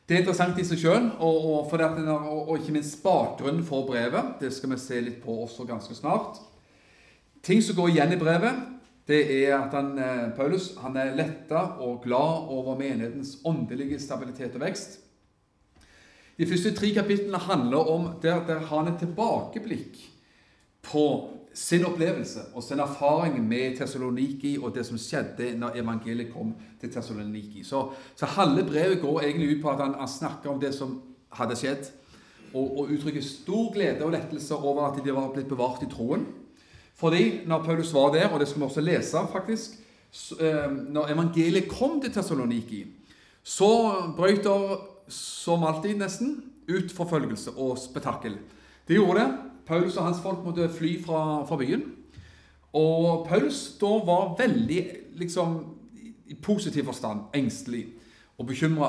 [0.09, 4.37] Det er interessant i seg sjøl, og, og, og, og, ikke minst bakgrunnen for brevet.
[4.41, 6.39] Det skal vi se litt på også ganske snart.
[7.43, 8.61] Ting som går igjen i brevet,
[9.09, 14.55] det er at han, eh, Paulus han er letta og glad over menighetens åndelige stabilitet
[14.55, 15.01] og vekst.
[16.39, 20.01] De første tre kapitlene handler om der, der han et tilbakeblikk
[20.83, 21.05] på
[21.55, 26.91] sin opplevelse og sin erfaring med Tessaloniki og det som skjedde når evangeliet kom til
[26.91, 27.63] Tessaloniki.
[27.63, 30.97] Så, så halve brevet går egentlig ut på at han, han snakker om det som
[31.35, 31.93] hadde skjedd,
[32.55, 36.27] og, og uttrykker stor glede og lettelse over at de var blitt bevart i troen.
[36.95, 39.71] Fordi når Paulus var der, og det skal vi også lese faktisk
[40.41, 42.87] eh, Når evangeliet kom til Tessaloniki,
[43.43, 43.71] så
[44.17, 44.79] brøt det,
[45.09, 46.37] som alltid nesten,
[46.69, 48.39] ut forfølgelse og spetakkel.
[48.89, 49.33] Det gjorde det.
[49.67, 51.83] Paulus og hans folk måtte fly fra, fra byen.
[52.73, 54.87] Og Paulus da var veldig,
[55.21, 55.59] liksom,
[56.27, 57.85] i positiv forstand, engstelig
[58.39, 58.89] og bekymra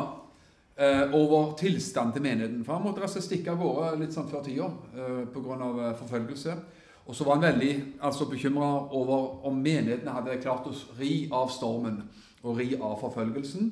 [0.78, 2.64] eh, over tilstanden til menigheten.
[2.66, 5.60] For han måtte altså stikke av gårde litt sånn før tida eh, pga.
[5.60, 6.58] Eh, forfølgelse.
[7.06, 11.52] Og så var han veldig altså, bekymra over om menighetene hadde klart å ri av
[11.54, 12.02] stormen
[12.42, 13.70] og ri av forfølgelsen.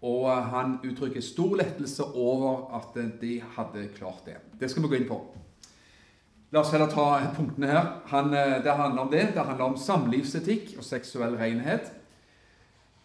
[0.00, 4.38] Og eh, han uttrykker stor lettelse over at de hadde klart det.
[4.60, 5.20] Det skal vi gå inn på.
[6.50, 7.92] La oss heller ta punktene her.
[8.14, 9.28] Han, eh, det handler om det.
[9.36, 11.92] Det handler om samlivsetikk og seksuell renhet.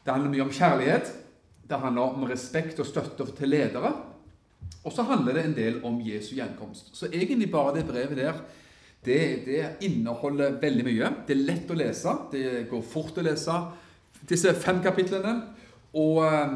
[0.05, 1.11] Det handler mye om kjærlighet.
[1.67, 3.91] Det handler om respekt og støtte til ledere.
[4.85, 6.93] Og så handler det en del om Jesu gjenkomst.
[6.95, 8.39] Så egentlig bare det brevet der
[9.05, 11.11] det, det, inneholder veldig mye.
[11.27, 12.15] Det er lett å lese.
[12.31, 13.59] Det går fort å lese
[14.25, 15.35] disse fem kapitlene.
[15.95, 16.55] Og eh,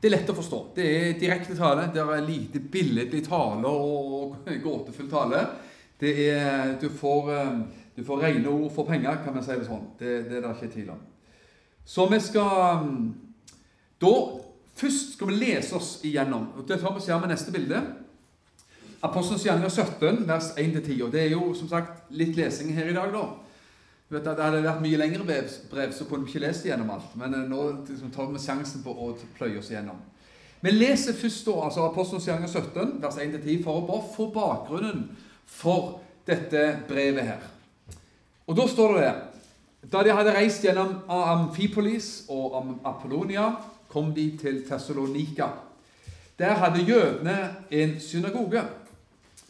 [0.00, 0.60] det er lett å forstå.
[0.76, 1.88] Det er direkte tale.
[1.94, 5.42] Det er lite billedlig tale og gåtefull tale.
[6.00, 7.58] Det er, du, får, eh,
[7.96, 9.90] du får rene ord for penger, kan vi si det sånn.
[9.98, 11.04] Det, det er det ikke tvil om.
[11.84, 12.88] Så vi skal
[14.00, 14.16] Da
[14.74, 16.48] Først skal vi lese oss igjennom.
[16.66, 17.78] Det tar vi ser med neste bilde.
[19.04, 21.02] Apostelens gjerninger 17, vers 1-10.
[21.04, 23.24] Og det er jo som sagt litt lesing her i dag, da.
[24.14, 27.14] Vet Det hadde vært mye lengre brev, så kunne vi ikke lest igjennom alt.
[27.18, 29.98] Men eh, nå liksom, tar vi sjansen på å pløye oss igjennom.
[30.64, 35.08] Vi leser først da, altså Apostelens gjerninger 17, vers 1-10, for å bare få bakgrunnen
[35.50, 35.98] for
[36.28, 37.48] dette brevet her.
[38.48, 39.14] Og da står det
[39.92, 42.54] Da de hadde reist gjennom Amfipolis og
[42.88, 43.50] Apollonia,
[43.92, 45.50] kom de til Tessalonika.
[46.38, 47.36] Der hadde jødene
[47.70, 48.64] en synagoge.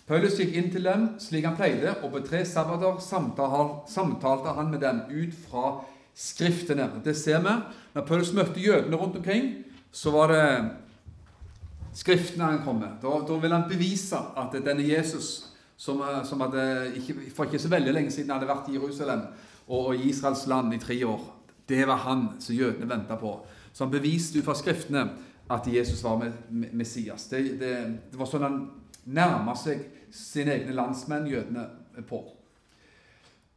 [0.05, 4.83] Paulus gikk inn til dem slik han pleide, og på tre sabbater samtalte han med
[4.85, 5.81] dem ut fra
[6.15, 6.87] Skriftene.
[7.03, 7.53] Det ser vi.
[7.95, 9.49] Når Paulus møtte jødene rundt omkring,
[9.91, 10.45] så var det
[11.95, 13.01] Skriftene han kom med.
[13.03, 17.71] Da, da ville han bevise at denne Jesus, som, som hadde, ikke, for ikke så
[17.73, 19.25] veldig lenge siden hadde vært i Jerusalem
[19.67, 21.23] og i Israels land i tre år,
[21.69, 23.39] det var han som jødene venta på.
[23.73, 25.09] Så han beviste ut fra Skriftene
[25.51, 27.27] at Jesus var Messias.
[27.31, 27.75] Det, det,
[28.13, 28.59] det var sånn han
[29.07, 29.83] nærma seg
[30.15, 31.67] sine egne landsmenn, jødene,
[32.09, 32.23] på.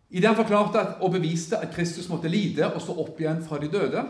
[0.10, 3.42] I det han forklarte at, og beviste at Kristus måtte lide og stå opp igjen
[3.44, 4.04] fra de døde.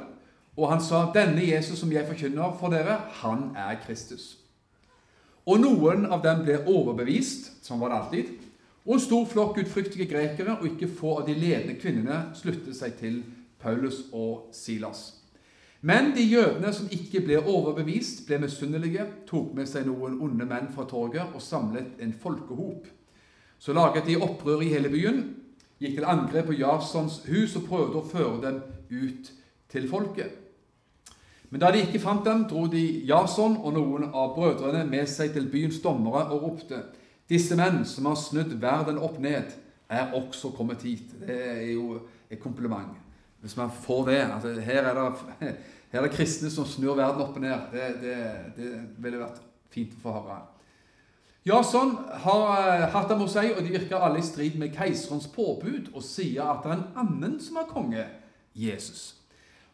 [0.58, 4.38] Og han sa, 'Denne Jesus som jeg forkynner for dere, han er Kristus.'
[5.46, 8.26] Og noen av dem ble overbevist, som var det alltid.
[8.86, 12.98] Og en stor flokk gudfryktige grekere og ikke få av de ledende kvinnene sluttet seg
[13.00, 13.24] til
[13.60, 15.14] Paulus og Silas.
[15.82, 20.72] Men de jødene som ikke ble overbevist, ble misunnelige, tok med seg noen onde menn
[20.74, 22.88] fra torget og samlet en folkehop.
[23.60, 25.22] Så laget de opprør i hele byen,
[25.78, 28.60] gikk til angrep på Jasons hus og prøvde å føre dem
[28.90, 29.32] ut
[29.70, 30.34] til folket.
[31.50, 35.32] Men da de ikke fant dem, dro de Jason og noen av brødrene med seg
[35.36, 36.84] til byens dommere og ropte:"
[37.28, 39.52] Disse menn som har snudd verden opp ned,
[39.90, 41.12] er også kommet hit.
[41.20, 42.00] Det er jo
[42.32, 42.96] et kompliment.
[43.42, 45.56] Hvis man får det altså her, er det
[45.92, 47.68] her er det kristne som snur verden opp og ned.
[47.74, 48.16] Det, det,
[48.58, 49.42] det ville vært
[49.74, 50.40] fint å få høre.
[51.48, 51.94] Jason
[52.26, 55.94] har uh, hatt dem hos seg, og de virker alle i strid med keiserens påbud
[55.94, 58.04] og sier at det er en annen som er konge,
[58.58, 59.14] Jesus.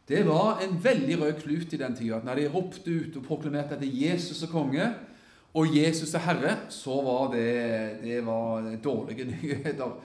[0.06, 2.19] Det var en veldig rød klut i den tida.
[2.21, 4.89] Når de ropte ut og proklamerte at Jesus er konge,
[5.54, 7.48] og Jesus er herre, så var det,
[8.04, 9.95] det var dårlige nyheter.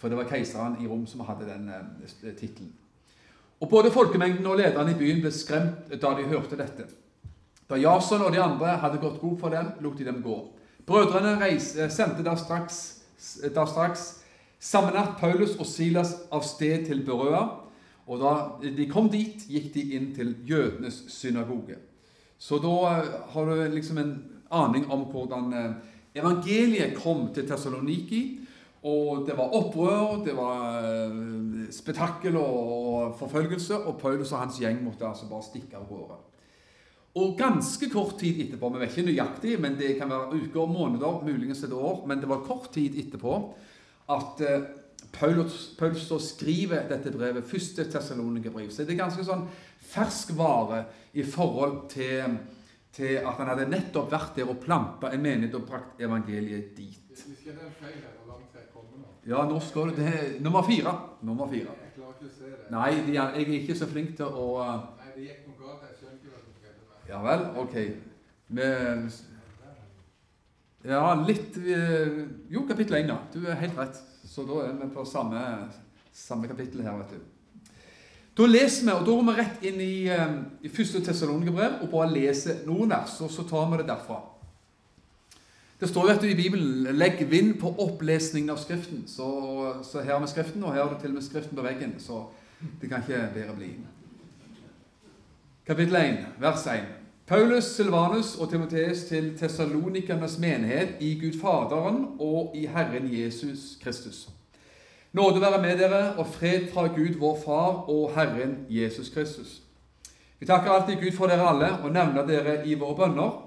[0.00, 2.72] For det var keiseren i Rom som hadde den uh, tittelen.
[3.60, 6.88] Og Både folkemengden og lederne i byen ble skremt da de hørte dette.
[7.70, 10.36] Da Jason og de andre hadde gått god for dem, lot de dem gå.
[10.84, 12.80] Brødrene reise, sendte da straks,
[13.54, 14.04] da straks
[14.60, 17.44] samme natt Paulus og Silas av sted til Berøa.
[18.04, 21.78] Og da de kom dit, gikk de inn til jødenes synagoge.
[22.38, 24.14] Så da eh, har du liksom en
[24.52, 25.76] aning om hvordan eh,
[26.20, 28.22] evangeliet kom til Tessaloniki.
[28.84, 34.82] Og det var opprør, det var eh, spetakkel og forfølgelse, og Paulus og hans gjeng
[34.84, 36.18] måtte altså bare stikke av gårde.
[37.14, 40.72] Og ganske kort tid etterpå, vi vet ikke nøyaktig, men det kan være uker og
[40.74, 43.38] måneder, muligens et år, men det var kort tid etterpå
[44.12, 44.66] at eh,
[45.14, 48.68] Paulus, Paulus skriver dette brevet, første Tessalonikerbrev.
[48.68, 49.46] Så det er ganske sånn
[49.94, 50.84] fersk vare
[51.14, 52.36] i forhold til
[52.94, 57.24] til at han hadde nettopp vært der og planta en menighet og brakt evangeliet dit.
[59.26, 60.92] Ja, nå skal du det Nummer fire.
[61.22, 61.72] Nummer fire.
[61.80, 62.64] Jeg klarer ikke å se det.
[62.72, 65.60] Nei, de er, jeg er ikke så flink til å uh, Nei, det gikk noe
[65.60, 65.86] galt.
[65.88, 66.82] Jeg skjønner ikke hva som skjedde.
[66.88, 67.06] med.
[67.08, 67.76] Ja vel, ok.
[68.54, 69.22] Med,
[70.84, 71.56] ja, litt
[72.52, 73.20] Jo, kapittel 1, ja.
[73.32, 74.02] Du er helt rett.
[74.28, 75.40] Så da er vi på samme,
[76.12, 77.30] samme kapittel her, vet du.
[78.34, 81.90] Da leser vi, og da går vi rett inn i, um, i første Tessalonikerbrev og
[81.92, 84.18] bare leser noen vers, og så tar vi det derfra.
[85.84, 89.02] Det står vet du, i Bibelen 'legg vind på opplesningen av Skriften'.
[89.06, 89.26] Så,
[89.82, 92.22] så her vi Skriften, og her har du til og med Skriften på veggen, så
[92.80, 93.68] det kan ikke bedre bli.
[95.66, 96.80] Kapittel 1, vers 1.
[97.26, 104.28] Paulus, Silvanus og Timoteus til Tessalonikernes menighet i Gud Faderen og i Herren Jesus Kristus.
[105.12, 109.62] Nåde være med dere og fred fra Gud vår Far og Herren Jesus Kristus.
[110.38, 113.43] Vi takker alltid Gud for dere alle og nevner dere i våre bønner.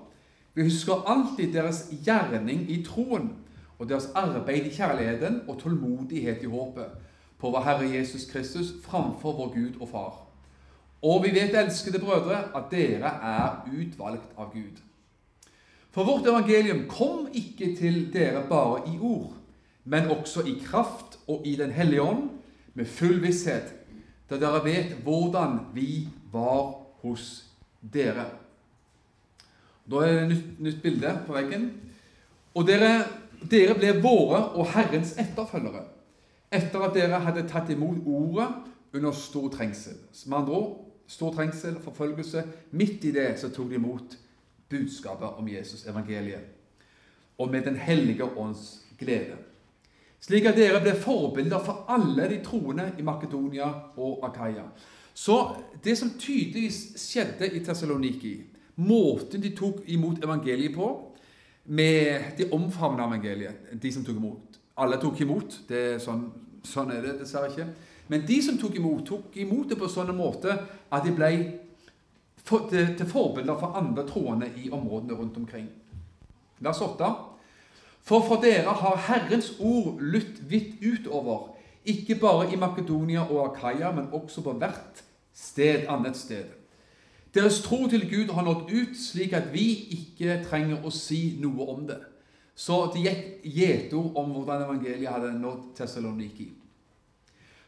[0.58, 3.28] Vi husker alltid deres gjerning i troen
[3.78, 6.96] og deres arbeid i kjærligheten og tålmodighet i håpet
[7.38, 10.16] på vår Herre Jesus Kristus framfor vår Gud og Far.
[11.06, 14.82] Og vi vet, elskede brødre, at dere er utvalgt av Gud.
[15.94, 19.38] For vårt evangelium kom ikke til dere bare i ord,
[19.86, 22.30] men også i kraft og i Den hellige ånd,
[22.74, 23.76] med full visshet,
[24.30, 26.74] da dere vet hvordan vi var
[27.06, 27.46] hos
[27.94, 28.47] dere.
[29.88, 31.70] Da er det et nytt, nytt bilde på veggen.
[32.56, 33.06] Og dere,
[33.52, 35.86] dere ble våre og Herrens etterfølgere
[36.52, 38.48] etter at dere hadde tatt imot ordet
[38.96, 39.98] under stor trengsel.
[40.26, 40.76] Med andre ord,
[41.08, 42.44] stor trengsel, forfølgelse.
[42.72, 44.16] Midt i det så tok de imot
[44.70, 46.44] budskapet om Jesus, evangeliet,
[47.38, 49.38] og med Den hellige ånds glede.
[50.20, 53.68] Slik at dere ble forbilder for alle de troende i Makedonia
[53.98, 54.66] og Akaya.
[55.14, 58.34] Så det som tydeligvis skjedde i Tessaloniki,
[58.78, 60.88] måten de tok imot evangeliet på,
[61.68, 65.56] med de omfavna evangeliet, de som tok imot Alle tok imot.
[65.68, 66.28] Det er sånn,
[66.62, 67.66] sånn er det dessverre ikke.
[68.14, 71.32] Men de som tok imot, tok imot det på sånn måte at de ble
[72.38, 75.66] for, til, til forbilder for andre troende i områdene rundt omkring.
[76.62, 77.10] Vers 8.
[78.08, 81.56] For for dere har Herrens ord lytt vidt utover,
[81.88, 85.04] ikke bare i Makedonia og Akaya, men også på hvert
[85.34, 86.54] sted, annet sted.
[87.38, 91.68] Deres tro til Gud har nådd ut, slik at vi ikke trenger å si noe
[91.70, 92.00] om det.
[92.58, 96.48] Så det gikk gjetord om hvordan evangeliet hadde nådd Tessaloniki.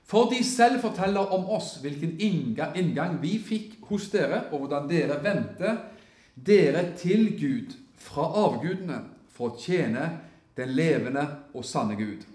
[0.10, 5.20] For de selv forteller om oss hvilken inngang vi fikk hos dere, og hvordan dere
[5.22, 5.76] vendte
[6.34, 10.08] dere til Gud fra avgudene for å tjene
[10.58, 12.26] den levende og sanne Gud.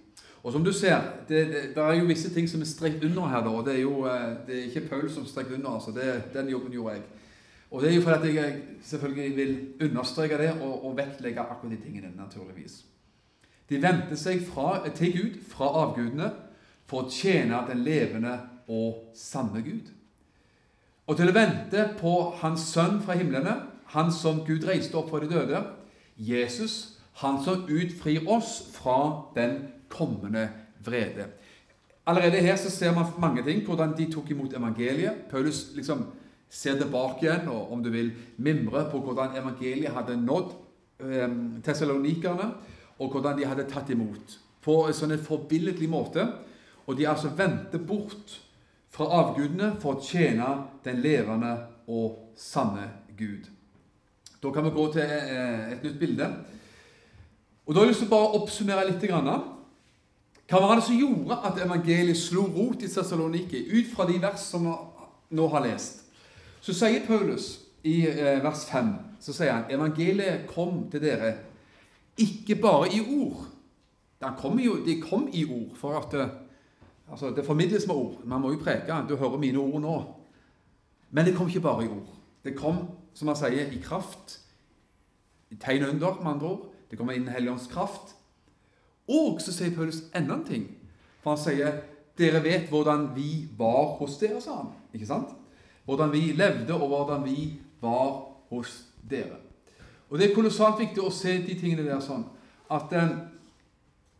[0.44, 3.26] Og som du ser, det, det, det er jo visse ting som er strekt under
[3.32, 3.42] her.
[3.42, 4.06] da, og Det er jo
[4.46, 5.74] det er ikke Paul som strekt under.
[5.74, 5.90] altså
[6.34, 7.04] Den jobben gjorde jeg.
[7.74, 11.72] Og det er jo fordi at jeg selvfølgelig vil understreke det og, og vektlegge akkurat
[11.72, 12.84] de tingene, naturligvis.
[13.68, 16.30] De vendte seg fra, til Gud fra avgudene
[16.86, 18.36] for å tjene den levende
[18.70, 19.90] og sanne Gud.
[21.10, 22.14] Og til å vente på
[22.44, 23.56] Hans Sønn fra himlene,
[23.94, 25.60] Han som Gud reiste opp for de døde,
[26.16, 30.48] Jesus, Han som utfrir oss fra den kommende
[30.84, 31.26] vrede.
[32.06, 35.26] Allerede her så ser man mange ting, hvordan de tok imot evangeliet.
[35.30, 36.06] Paulus liksom
[36.54, 40.52] ser tilbake igjen, og om du vil mimre på hvordan evangeliet hadde nådd
[41.02, 42.48] eh, tessalonikerne,
[43.02, 44.38] og hvordan de hadde tatt imot.
[44.62, 46.24] På en sånn forbilledlig måte.
[46.86, 48.36] Og de altså vendte bort
[48.94, 50.46] fra avgudene for å tjene
[50.84, 51.56] den levende
[51.90, 52.86] og sanne
[53.18, 53.48] Gud.
[54.38, 56.30] Da kan vi gå til eh, et nytt bilde.
[57.64, 59.04] Og Da har jeg lyst til å bare oppsummere litt.
[60.44, 64.44] Hva var det som gjorde at evangeliet slo rot i Thessaloniki, ut fra de vers
[64.44, 64.74] som vi
[65.34, 66.03] nå har lest?
[66.64, 71.34] Så sier Paulus i eh, vers 5 så sier han, evangeliet kom til dere
[72.20, 73.42] ikke bare i ord.
[74.38, 76.28] Kom jo, de kom i ord, for at det,
[77.10, 78.14] altså, det formidles med ord.
[78.24, 78.96] Man må jo preke.
[79.08, 79.96] Du hører mine ord nå.
[81.10, 82.08] Men det kom ikke bare i ord.
[82.44, 82.78] Det kom,
[83.14, 84.38] som han sier, i kraft.
[85.50, 86.66] I tegn under, med andre ord.
[86.88, 88.16] Det kommer inn Helligånds kraft.
[89.08, 90.68] Og så sier Paulus enda en ting.
[91.20, 91.80] For han sier
[92.16, 94.72] dere vet hvordan vi var hos dere, sa han.
[94.94, 95.36] Ikke sant?
[95.84, 99.36] Hvordan vi levde, og hvordan vi var hos dere.
[100.10, 102.24] Og Det er kolossalt viktig å se de tingene der sånn.
[102.70, 103.14] At eh,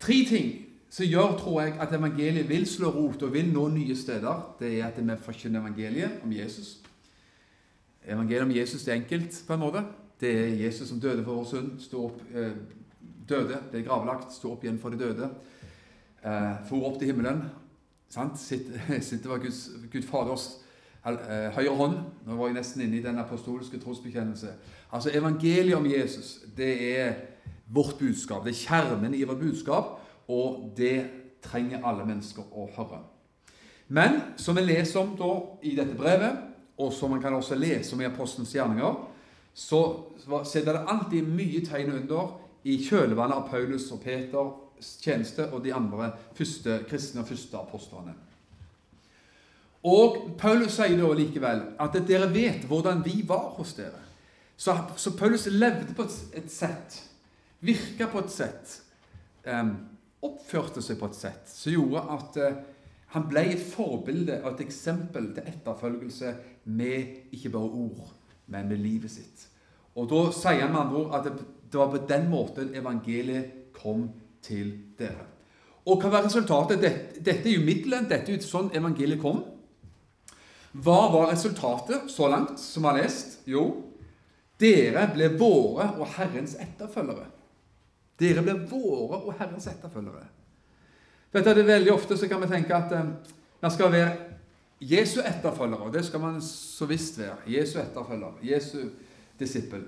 [0.04, 0.48] Tre ting
[0.92, 4.68] som gjør, tror jeg, at evangeliet vil slå rot og vil nå nye steder, det
[4.76, 6.74] er at vi forkynner evangeliet om Jesus.
[8.04, 9.84] Evangeliet om Jesus er enkelt, på en måte.
[10.20, 12.52] Det er Jesus som døde for vår synd, Stå opp, eh,
[13.28, 15.30] døde, ble gravlagt, stå opp igjen for de døde.
[16.24, 17.42] Eh, for opp til himmelen.
[18.08, 18.38] Sant?
[19.08, 20.50] Sitter var Guds, Gud Faders
[21.04, 21.98] høyre hånd.
[22.24, 24.54] Nå var jeg nesten inne i den apostoliske trosbekjennelse.
[24.92, 27.12] Altså, Evangeliet om Jesus det er
[27.66, 28.44] vårt budskap.
[28.44, 31.04] Det er kjernen i vårt budskap, og det
[31.44, 33.02] trenger alle mennesker å høre.
[33.88, 35.32] Men som vi leser om da
[35.62, 36.40] i dette brevet,
[36.80, 38.96] og som man kan også lese om i Apostelens gjerninger,
[39.54, 39.80] så
[40.48, 42.32] setter det alltid mye tegn under
[42.64, 48.14] i kjølvannet av Paulus og Peters tjeneste og de andre første kristne og første apostlene.
[49.84, 54.00] Og Paulus sier da likevel at dere vet hvordan vi var hos dere.
[54.56, 57.00] Så, så Paulus levde på et, et sett,
[57.64, 58.78] virka på et sett,
[59.44, 59.74] um,
[60.24, 62.60] oppførte seg på et sett som gjorde at uh,
[63.14, 66.32] han ble et forbilde og et eksempel til etterfølgelse
[66.64, 68.08] med ikke bare ord,
[68.46, 69.44] men med livet sitt.
[69.94, 73.74] Og Da sier han med andre ord at det, det var på den måten evangeliet
[73.76, 74.08] kom
[74.42, 75.28] til dere.
[75.84, 76.80] Og hva var resultatet?
[76.80, 78.06] Dette, dette er jo middelen.
[78.08, 79.42] Dette er jo sånn evangeliet kom.
[80.74, 83.38] Hva var resultatet så langt, som vi har lest?
[83.46, 83.64] Jo,
[84.58, 87.28] dere ble våre og Herrens etterfølgere.
[88.18, 90.26] Dere ble våre og Herrens etterfølgere.
[91.34, 93.10] Vet du, det er Veldig ofte så kan vi tenke at eh,
[93.62, 94.12] man skal være
[94.82, 95.86] Jesu etterfølgere.
[95.86, 97.40] Og det skal man så visst være.
[97.50, 98.38] Jesu etterfølger.
[98.42, 98.90] Jesu
[99.38, 99.82] disippel.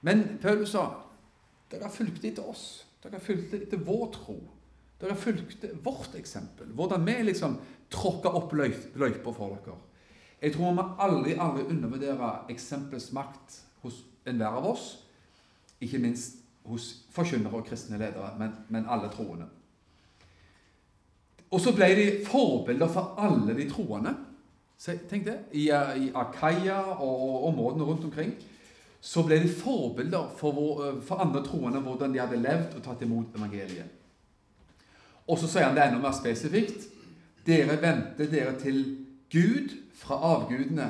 [0.00, 0.86] Men Paulus sa
[1.70, 2.86] dere har fulgt etter oss.
[3.02, 4.38] Dere har fulgt etter vår tro.
[5.00, 6.66] Dere fulgte fulgt vårt eksempel.
[6.76, 7.58] Hvordan vi liksom
[7.90, 9.78] tråkka opp løyper for dere.
[10.40, 14.90] Jeg tror vi aldri aldri undervurderer eksempelets makt hos enhver av oss.
[15.80, 19.48] Ikke minst hos forkynnere og kristne ledere, men, men alle troende.
[21.50, 24.14] Og så ble de forbilder for alle de troende.
[24.80, 25.38] Tenk det.
[25.52, 28.34] I, i Akaya og områdene rundt omkring
[29.00, 33.02] så ble de forbilder for, vår, for andre troende hvordan de hadde levd og tatt
[33.04, 33.99] imot evangeliet.
[35.30, 36.88] Og så sier han det enda mer spesifikt.
[37.46, 38.80] Dere vendte dere til
[39.30, 40.88] Gud fra avgudene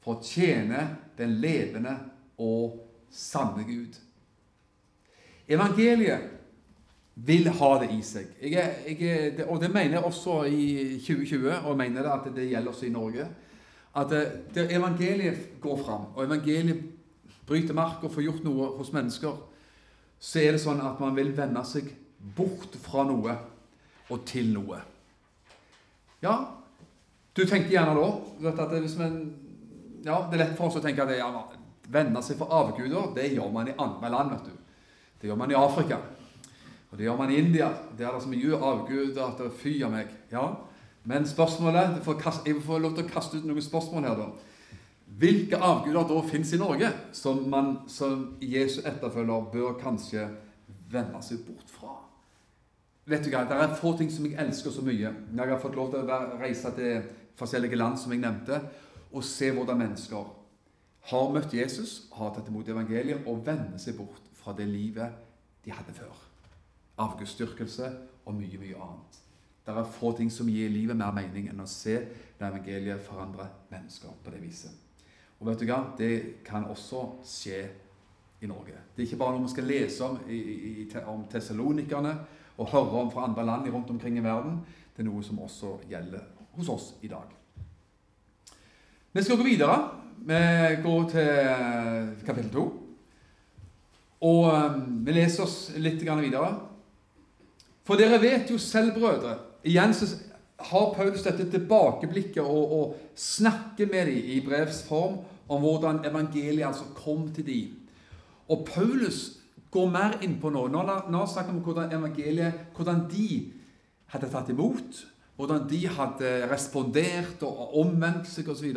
[0.00, 0.84] for å tjene
[1.18, 1.96] den levende
[2.40, 2.78] og
[3.10, 3.98] sanne Gud.
[5.50, 6.30] Evangeliet
[7.26, 8.30] vil ha det i seg.
[8.40, 10.68] Jeg, jeg, og det mener jeg også i
[11.02, 13.26] 2020, og jeg mener det at det gjelder også i Norge.
[14.00, 14.22] At det,
[14.54, 16.84] det evangeliet går fram, og evangeliet
[17.46, 19.34] bryter mark og får gjort noe hos mennesker,
[20.20, 21.90] så er det sånn at man vil vende seg
[22.36, 23.34] bort fra noe
[24.10, 24.80] og til noe.
[26.20, 26.34] Ja,
[27.36, 28.08] du tenker gjerne da
[28.44, 29.20] vet at hvis man,
[30.04, 31.44] ja, Det er lett for oss å tenke at det, ja,
[31.90, 34.30] vende seg for avguder, det gjør man i andre land.
[34.30, 34.52] vet du.
[35.20, 36.00] Det gjør man i Afrika.
[36.90, 37.70] Og det gjør man i India.
[37.96, 40.08] Det er det så mye avguder at det fyrer meg.
[40.32, 40.54] Ja,
[41.02, 42.04] Men spørsmålet
[42.44, 44.28] Jeg får lov til å kaste ut noen spørsmål her, da.
[45.18, 50.28] Hvilke avguder da fins i Norge som man som Jesu etterfølger bør kanskje
[50.90, 51.79] vende seg bort fra?
[53.10, 55.10] Vet du hva, Det er få ting som jeg elsker så mye.
[55.34, 57.02] Jeg har fått lov til å reise til
[57.38, 58.60] forskjellige land, som jeg nevnte,
[59.10, 60.30] og se hvordan mennesker
[61.10, 65.16] har møtt Jesus, har tatt imot evangeliet og vender seg bort fra det livet
[65.64, 66.30] de hadde før
[67.00, 67.88] avgudsdyrkelse
[68.26, 69.18] og mye, mye annet.
[69.66, 71.96] Det er få ting som gir livet mer mening enn å se
[72.38, 74.72] når evangeliet forandrer mennesker på det viset.
[75.40, 75.80] Og vet du hva?
[75.96, 77.60] Det kan også skje
[78.40, 78.76] i Norge.
[78.96, 82.14] Det er ikke bare noe vi skal lese om, i, om tessalonikerne
[82.60, 84.60] og høre om fra andre land rundt omkring i verden.
[84.96, 86.24] Det er noe som også gjelder
[86.56, 87.28] hos oss i dag.
[89.12, 89.76] Vi skal gå videre.
[90.20, 90.40] Vi
[90.84, 92.64] går til kapittel 2.
[94.20, 96.50] Og um, vi leser oss litt videre.
[97.88, 100.06] For dere vet jo selv, brødre Igjen så
[100.70, 105.18] har Paulus dette tilbakeblikket og, og snakker med dem i brevs form
[105.50, 107.79] om hvordan evangeliet altså kom til dem.
[108.50, 109.38] Og Paulus
[109.70, 110.66] går mer inn på nå.
[110.68, 113.28] Når han snakket om hvordan evangeliet, hvordan de
[114.10, 115.04] hadde tatt imot,
[115.38, 118.74] hvordan de hadde respondert og omvendt seg osv.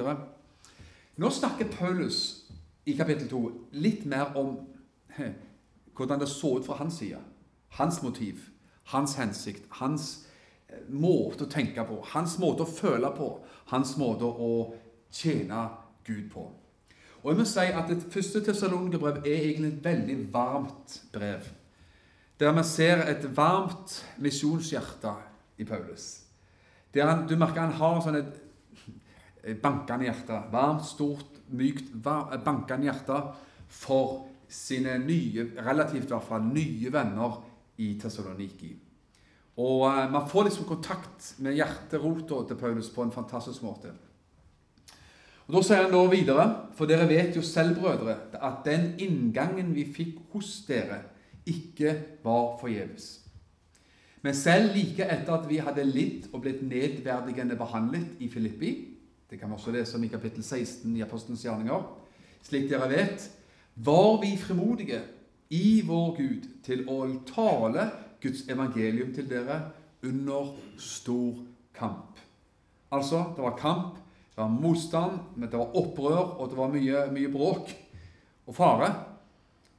[1.18, 2.46] Nå snakker Paulus
[2.86, 3.42] i kapittel 2
[3.84, 4.58] litt mer om
[5.98, 7.20] hvordan det så ut fra hans side.
[7.78, 8.40] Hans motiv,
[8.94, 10.28] hans hensikt, hans
[10.70, 13.30] eh, måte å tenke på, hans måte å føle på,
[13.74, 14.74] hans måte å
[15.14, 15.68] tjene
[16.06, 16.48] Gud på.
[17.24, 21.46] Og jeg må si at Det første Tessalonikerbrev er egentlig et veldig varmt brev.
[22.40, 25.14] Der vi ser et varmt misjonshjerte
[25.58, 26.20] i Paulus.
[26.96, 30.42] Han, du merker han har sånn et bankende hjerte.
[30.52, 33.20] Varmt, stort, mykt, bankende hjerte
[33.74, 37.40] for sine nye, relativt i hvert fall, nye venner
[37.82, 38.74] i Tessaloniki.
[39.64, 43.94] Og uh, Man får liksom kontakt med hjerterota til Paulus på en fantastisk måte.
[45.48, 46.46] Og Da sier han da videre,
[46.78, 51.02] for dere vet jo selv, brødre, at den inngangen vi fikk hos dere,
[51.46, 53.24] ikke var forgjeves.
[54.24, 58.90] Men selv like etter at vi hadde lidd og blitt nedverdigende behandlet i Filippi
[59.30, 61.84] Det kan vi også lese om i kapittel 16 i Apostelens gjerninger.
[62.44, 63.24] Slik dere vet,
[63.76, 65.00] var vi frimodige
[65.50, 67.88] i vår Gud til å tale
[68.22, 69.58] Guds evangelium til dere
[70.06, 71.42] under stor
[71.74, 72.22] kamp.
[72.92, 73.98] Altså, det var kamp,
[74.34, 77.74] det var motstand, men det var opprør, og det var mye, mye bråk
[78.48, 78.88] og fare.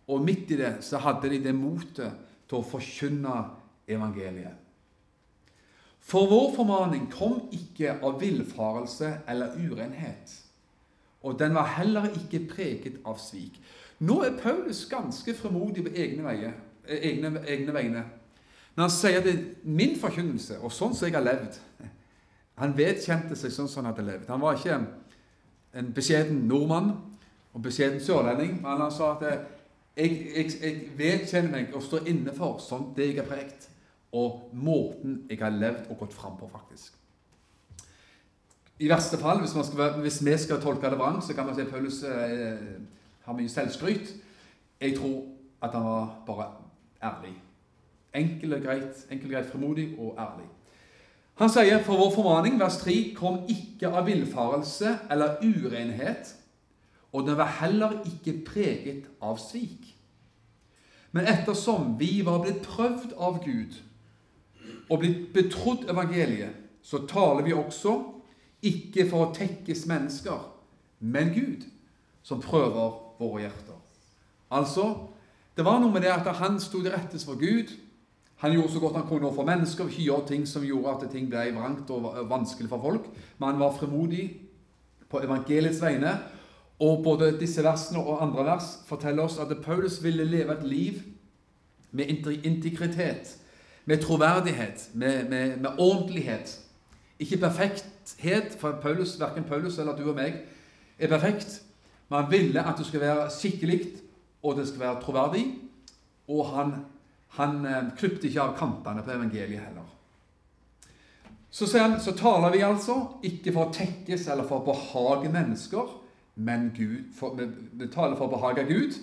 [0.06, 3.34] Og midt i det så hadde de det motet til å forkynne
[3.90, 4.61] evangeliet.
[6.04, 10.34] For vår formaning kom ikke av villfarelse eller urenhet,
[11.25, 13.56] og den var heller ikke preget av svik.
[14.04, 16.52] Nå er Paulus ganske fremodig på egne, veier,
[16.87, 18.04] eh, egne, egne vegne.
[18.76, 21.56] Når han sier at det er min forkynnelse, og sånn som jeg har levd
[22.60, 24.30] Han vedkjente seg sånn som han hadde levd.
[24.30, 24.78] Han var ikke
[25.75, 26.93] en beskjeden nordmann
[27.54, 29.25] og beskjeden sørlending, men han sa at
[29.97, 33.69] jeg, jeg, jeg vedkjenner meg å stå inne for sånn det jeg har prekt,
[34.14, 36.95] og måten jeg har levd og gått fram på, faktisk.
[38.82, 41.62] I verste fall, hvis, skal, hvis vi skal tolke det vrangt, så kan man si
[41.62, 42.75] at Paulus eh,
[43.23, 44.10] har mye selvskryt.
[44.82, 45.21] Jeg tror
[45.62, 46.49] at han var bare
[47.02, 47.36] ærlig.
[48.14, 50.49] Enkel og greit, enkel og greit fremodig og ærlig.
[51.40, 56.30] Han sier for vår formaning, vers 3, kom ikke av villfarelse eller urenhet,
[57.14, 59.90] og den var heller ikke preget av svik.
[61.14, 63.78] Men ettersom vi var blitt prøvd av Gud
[64.90, 67.94] og blitt betrodd evangeliet, så taler vi også
[68.66, 70.42] ikke for å tekkes mennesker,
[71.00, 71.64] men Gud,
[72.23, 73.78] som prøver våre hjerter.
[74.54, 74.88] Altså,
[75.56, 77.70] det var noe med det at han sto til rettes for Gud.
[78.42, 81.52] Han gjorde så godt han kunne for mennesker, hyret ting som gjorde at ting ble
[81.54, 83.06] vrangt og vanskelig for folk.
[83.38, 84.25] Men han var fremodig
[85.10, 86.18] på evangeliets vegne.
[86.82, 91.02] Og både disse versene og andre vers forteller oss at Paulus ville leve et liv
[91.94, 92.10] med
[92.42, 93.36] integritet,
[93.84, 96.58] med troverdighet, med, med, med ordentlighet.
[97.18, 100.40] Ikke perfekthet, for Paulus, verken Paulus eller du og meg
[100.99, 101.60] er perfekt.
[102.08, 103.80] Men han ville at det skulle være skikkelig,
[104.42, 105.44] og det skulle være troverdig.
[106.28, 106.75] Og han,
[107.38, 109.90] han eh, klipte ikke av kantene på evangeliet heller.
[111.54, 115.92] Så, han, så taler vi altså ikke for å tekkes eller for å behage mennesker,
[116.34, 118.97] men Gud, for, vi taler for å behage Gud,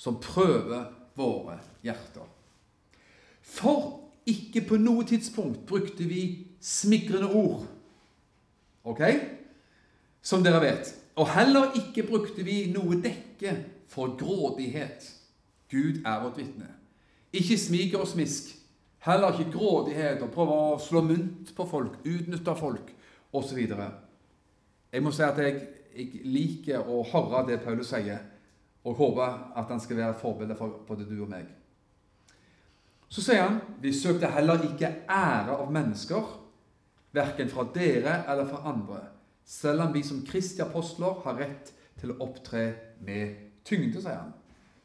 [0.00, 0.86] som prøver
[1.18, 2.24] våre hjerter.
[3.44, 6.22] For ikke på noe tidspunkt brukte vi
[6.64, 7.66] smigrende ord.
[8.88, 9.02] Ok?
[10.24, 10.94] Som dere vet.
[11.20, 13.56] Og heller ikke brukte vi noe dekke
[13.92, 15.04] for grådighet.
[15.68, 16.70] Gud er vårt vitne.
[17.32, 18.52] Ikke smiger og smisk.
[19.02, 22.92] Heller ikke grådighet og prøve å slå mynt på folk, utnytte folk
[23.34, 23.62] osv.
[24.92, 25.56] Jeg må si at jeg,
[25.96, 28.20] jeg, liker å høre det Paulus sier,
[28.84, 31.48] og håper at han skal være et forbilde for både du og meg.
[33.12, 36.30] Så sier han vi søkte heller ikke ære av mennesker,
[37.12, 39.02] verken fra dere eller fra andre
[39.44, 42.64] selv om vi som Kristi apostler har rett til å opptre
[43.04, 43.34] med
[43.66, 44.32] tyngde, sier han.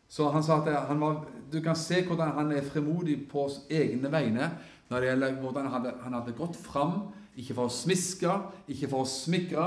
[0.07, 4.11] Så han sa at han var, Du kan se hvordan han er fremodig på egne
[4.11, 4.51] vegne
[4.89, 6.93] når det gjelder hvordan han hadde, han hadde gått fram,
[7.35, 8.31] ikke for å smiske,
[8.71, 9.65] ikke for å smigre,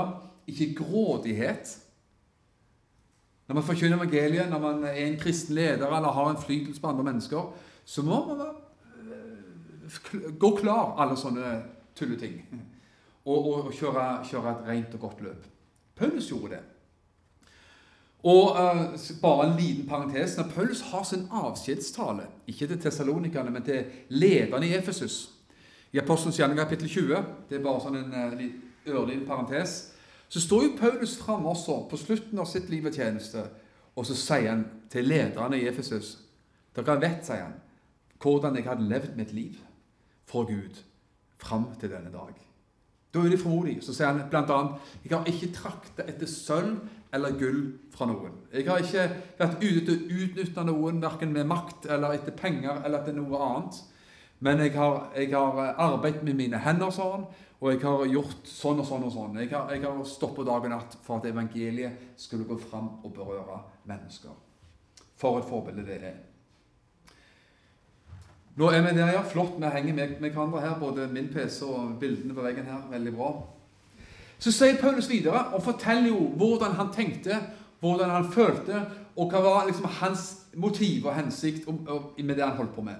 [0.49, 1.75] ikke grådighet.
[3.47, 6.89] Når man forkynner evangeliet, når man er en kristen leder eller har en flytelse på
[6.89, 7.53] andre mennesker,
[7.85, 8.57] så må man være,
[10.39, 11.53] gå klar alle sånne
[11.99, 12.37] tulleting
[13.25, 15.49] og, og, og kjøre, kjøre, et rent og godt løp.
[15.95, 16.61] Paulus gjorde det.
[18.23, 20.37] Og uh, bare en liten parentes.
[20.37, 25.29] Når Paulus har sin avskjedstale, ikke til tessalonikerne, men til lederne i Efesus
[25.93, 28.43] I Apostelens gjerning kapittel 20, det er bare sånn en uh,
[28.87, 29.73] ørliten parentes,
[30.31, 33.43] så står jo Paulus fram også på slutten av sitt liv og tjeneste,
[33.95, 36.17] og så sier han til lederne i Efesus
[36.71, 37.57] Dere vet, sier han,
[38.21, 39.57] hvordan jeg hadde levd mitt liv
[40.29, 40.77] for Gud
[41.41, 42.50] fram til denne dag.
[43.11, 43.81] Da er de frimodige.
[43.83, 44.59] Så sier han bl.a.:
[45.03, 46.79] Jeg har ikke trakta etter sølv
[47.13, 48.37] eller gull fra noen.
[48.53, 49.07] Jeg har ikke
[49.39, 53.41] vært ute til å utnytte noen verken med makt eller etter penger eller etter noe
[53.47, 53.81] annet.
[54.39, 57.27] Men jeg har, jeg har arbeidet med mine hender sånn,
[57.61, 59.37] og jeg har gjort sånn og sånn og sånn.
[59.43, 63.13] Jeg har, jeg har stått dag og natt for at evangeliet skulle gå fram og
[63.13, 63.59] berøre
[63.91, 64.33] mennesker.
[65.19, 66.19] For et forbilde det er.
[68.55, 69.21] Nå er vi der, ja.
[69.23, 69.55] Flott.
[69.59, 72.83] Vi henger med, med hverandre her, både min PC og bildene på veggen her.
[72.91, 73.31] Veldig bra.
[74.41, 77.37] Så sier Paulus videre og forteller jo hvordan han tenkte,
[77.79, 78.81] hvordan han følte,
[79.15, 80.25] og hva var liksom hans
[80.57, 82.97] motiv og hensikt med det han holdt på med.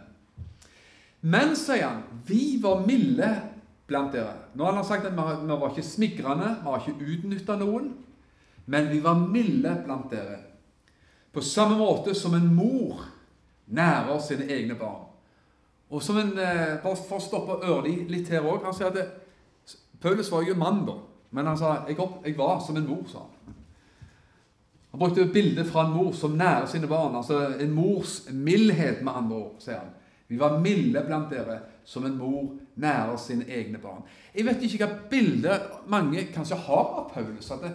[1.21, 3.29] Men, sier han, vi var milde
[3.89, 4.37] blant dere.
[4.55, 7.91] Nå har han sagt at vi var ikke smigrende, vi har ikke utnytta noen,
[8.71, 10.39] men vi var milde blant dere.
[11.31, 13.03] På samme måte som en mor
[13.71, 15.10] nærer sine egne barn.
[15.91, 19.17] Og som en, eh, bare For å stoppe Ørli litt her òg Han sier at
[20.01, 20.95] Paulus var jo en mann, da.
[21.31, 23.03] Men han sa jeg, jeg var som en mor.
[23.07, 23.55] sa Han
[24.91, 27.15] Han brukte et bilde fra en mor som nærer sine barn.
[27.15, 29.93] altså En mors mildhet, med andre ord, sier han.
[30.27, 34.03] Vi var milde blant dere som en mor nærer sine egne barn.
[34.35, 37.51] Jeg vet ikke hva bilde mange kanskje har av Paulus.
[37.51, 37.71] at det,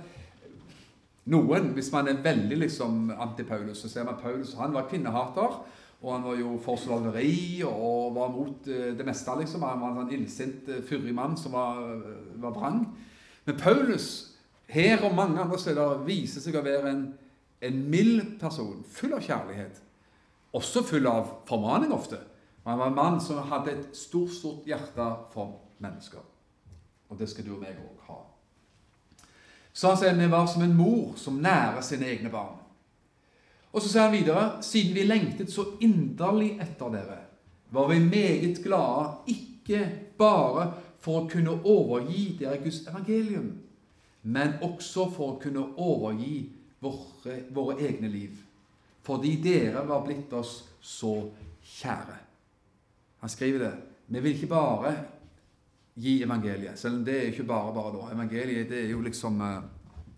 [1.26, 5.59] Noen, hvis man er veldig liksom anti-Paulus, så ser man Paulus han var kvinnehater.
[6.02, 9.38] Og han var jo for slaveri og var mot eh, det meste.
[9.38, 9.64] liksom.
[9.64, 12.82] Han var en sånn illsint, eh, fyrig mann som var, eh, var vrang.
[13.46, 14.37] Men Paulus,
[14.68, 17.02] her og mange andre steder, viser seg å være en,
[17.62, 19.80] en mild person, full av kjærlighet.
[20.56, 22.20] Også full av formaning ofte.
[22.66, 26.22] Han var en mann som hadde et stort, stort hjerte for mennesker.
[27.09, 28.20] Og det skal du og meg òg ha.
[29.72, 32.56] Så han sier vi var som en mor som nærer sine egne barn.
[33.77, 37.19] Og så sier han videre siden vi lengtet så inderlig etter dere,
[37.71, 39.83] var vi meget glade, ikke
[40.17, 40.71] bare
[41.03, 43.51] for å kunne overgi dere Guds evangelium,
[44.33, 46.47] men også for å kunne overgi
[46.81, 48.41] våre, våre egne liv,
[49.05, 51.12] fordi dere var blitt oss så
[51.77, 52.17] kjære.
[53.21, 53.75] Han skriver det.
[54.07, 54.97] Vi vil ikke bare
[56.01, 58.11] gi evangeliet, selv om det er ikke bare bare da.
[58.17, 59.62] Evangeliet det er jo liksom eh,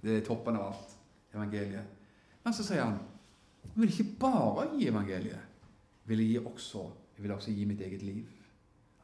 [0.02, 0.98] det er toppen av alt.
[1.34, 1.94] evangeliet.
[2.44, 2.98] Men så sier han
[3.74, 5.44] jeg vil ikke bare gi evangeliet.
[6.04, 6.82] Jeg vil, gi også,
[7.16, 8.24] jeg vil også gi mitt eget liv.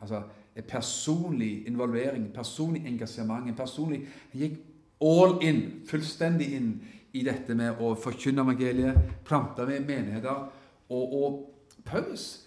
[0.00, 0.22] Altså
[0.56, 3.48] en personlig involvering, personlig engasjement.
[3.48, 4.58] en personlig, Jeg gikk
[5.00, 10.48] all in, fullstendig inn i dette med å forkynne evangeliet, plante med menigheter.
[10.90, 12.46] Og, og Paulus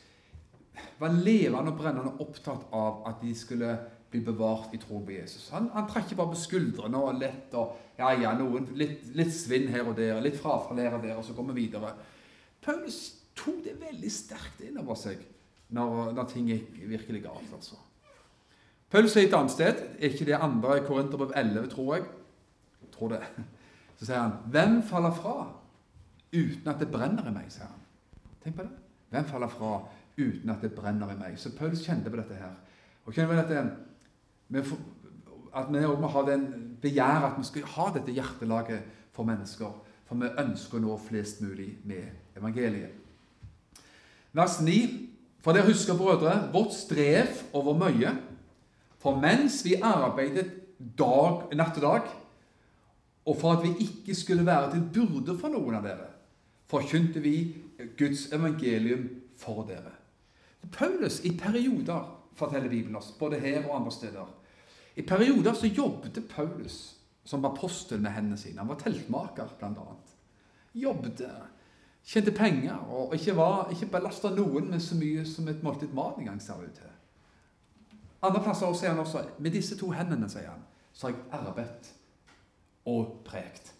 [0.99, 3.77] var levende og brennende opptatt av at de skulle
[4.11, 5.49] bli bevart i tro på Jesus.
[5.55, 9.33] Han, han trakk ikke bare på skuldrene og lett og ja, ja, noen, litt, litt
[9.35, 11.91] svinn her og der, litt frafall her og der, og så går vi videre.
[12.63, 13.01] Paulus
[13.37, 15.19] tok det veldig sterkt inn over seg
[15.75, 17.51] når, når ting gikk virkelig galt.
[17.53, 17.79] altså.
[18.89, 22.07] Paulus er et annet sted, ikke det andre Korinterbrev 11, tror jeg
[22.97, 23.21] tror det.
[23.97, 25.53] Så sier han 'Hvem faller fra
[26.33, 27.81] uten at det brenner i meg?' sier han.
[28.43, 28.71] Tenk på det.
[29.09, 31.39] Hvem faller fra uten at det brenner i meg?
[31.39, 32.53] Så Paulus kjente på dette her.
[33.05, 33.75] Og kjenner på dette,
[34.55, 36.47] At vi må ha den
[36.81, 38.81] begjæret at vi skal ha dette hjertelaget
[39.15, 39.73] for mennesker.
[40.07, 42.93] For vi ønsker å nå flest mulig med evangeliet.
[44.37, 44.77] Vers 9.
[45.43, 48.13] For dere husker, brødre, vårt strev over mye.
[48.99, 50.49] For mens vi arbeidet
[50.97, 52.09] dag, natt og dag,
[53.27, 56.09] og for at vi ikke skulle være til burde for noen av dere,
[56.71, 57.35] forkynte vi
[57.99, 59.07] Guds evangelium
[59.39, 59.93] for dere.
[60.71, 64.29] Paulus i perioder, forteller Bibelen oss, både her og andre steder,
[64.97, 66.95] i perioder så jobbet Paulus
[67.27, 68.59] som apostel med hendene sine.
[68.59, 70.13] Han var teltmaker, annet.
[70.73, 71.21] Jobbet,
[72.05, 76.17] tjente penger og ikke, var, ikke belasta noen med så mye som et måltid mat
[76.17, 76.93] engang, ser ut til.
[78.23, 81.91] Andre plasser sier han også med disse to hendene sier han, så har jeg arbeidet
[82.87, 83.73] og prekt.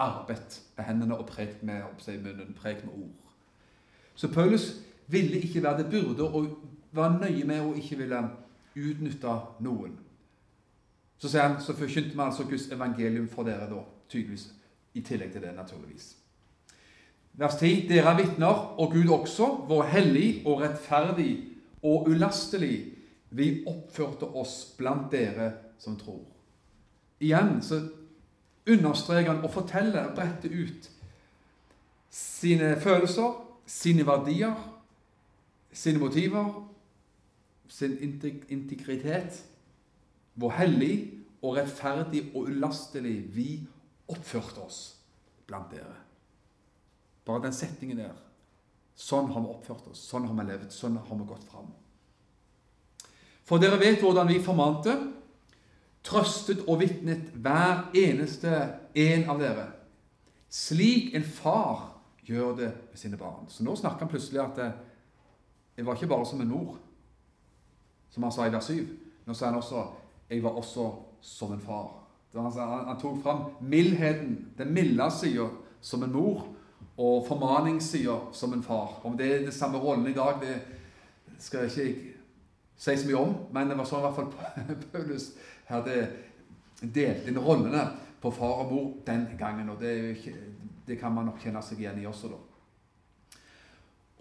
[0.00, 1.82] Arbeidet med hendene og prekt med
[2.22, 3.34] munnen, prekt med ord.
[4.14, 4.70] Så Paulus
[5.06, 6.46] ville ikke være det burde og
[6.94, 8.20] var nøye med å ikke ville
[8.74, 9.94] utnytte noen.
[11.18, 13.80] Så sier han, så forkynte vi altså Guds evangelium for dere da,
[14.10, 14.50] tydeligvis.
[14.94, 16.12] I tillegg til det, naturligvis.
[17.34, 21.32] Vers 10.: Dere er vitner, og Gud også, vår hellig og rettferdig
[21.82, 22.76] og ulastelig
[23.34, 26.22] vi oppførte oss blant dere som tror.
[27.20, 27.80] Igjen så
[28.70, 30.90] understreker han og forteller bretter ut
[32.10, 33.32] sine følelser,
[33.66, 34.54] sine verdier,
[35.72, 36.52] sine motiver,
[37.68, 37.96] sin
[38.48, 39.44] integritet,
[40.34, 43.48] hvor hellig og rettferdig og ulastelig vi
[44.08, 44.80] oppførte oss
[45.46, 45.96] blant dere.
[47.24, 48.14] Bare den setningen der.
[48.94, 51.72] Sånn har vi oppført oss, sånn har vi levd, sånn har vi gått fram.
[53.44, 54.94] For dere vet hvordan vi formante,
[56.04, 58.52] trøstet og vitnet hver eneste
[58.94, 59.66] en av dere,
[60.52, 61.90] slik en far
[62.24, 63.48] gjør det med sine barn.
[63.50, 64.70] Så nå snakker han plutselig at det,
[65.76, 66.76] jeg var ikke bare som en mor,
[68.14, 68.80] som han sa i vers 7.
[69.26, 69.82] Nå sa han også
[70.28, 70.88] jeg var også
[71.20, 71.90] som en far.
[72.34, 72.52] Han,
[72.86, 75.46] han, tok fram mildheten, den milde sida,
[75.80, 76.46] som en mor,
[76.96, 79.00] og formaningssida som en far.
[79.04, 80.56] Om det er den samme rollen i dag, det
[81.38, 82.12] skal jeg ikke
[82.76, 84.32] si så mye om, men det var sånn i hvert fall
[84.92, 85.28] Paulus
[85.68, 85.98] hadde
[86.82, 87.84] delt inn rollene
[88.20, 89.68] på far og mor den gangen.
[89.70, 90.34] og det, ikke,
[90.86, 92.40] det kan man nok kjenne seg igjen i også, da.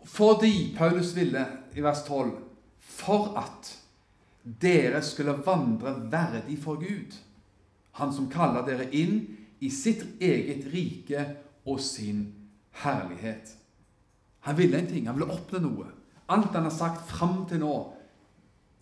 [0.04, 2.36] Fordi Paulus ville, i vers 12,
[2.84, 3.72] for at
[4.44, 7.16] dere skulle vandre verdig for Gud,
[7.94, 9.20] Han som kaller dere inn
[9.62, 11.26] i sitt eget rike
[11.70, 12.24] og sin
[12.82, 13.52] herlighet.
[14.48, 15.86] Han ville en ting, han ville oppnå noe.
[16.34, 17.76] Alt han har sagt fram til nå,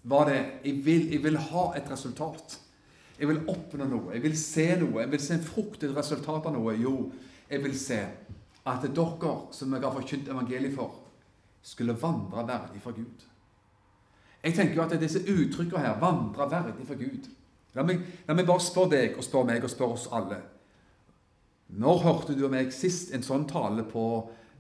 [0.08, 2.56] var det jeg vil, jeg vil ha et resultat.
[3.20, 6.48] Jeg vil oppnå noe, jeg vil se noe, jeg vil se en frukt, et resultat
[6.48, 6.74] av noe.
[6.80, 6.96] Jo,
[7.52, 8.00] jeg vil se
[8.72, 11.02] at dere som jeg har forkynt evangeliet for,
[11.62, 13.28] skulle vandre verdig for Gud.
[14.44, 17.30] Jeg tenker jo at disse uttrykkene her vandrer verdig for Gud.
[17.78, 20.40] La meg, la meg, bare spørre deg og spørre meg og spørre oss alle.
[21.72, 24.06] Når hørte du og meg sist en sånn tale på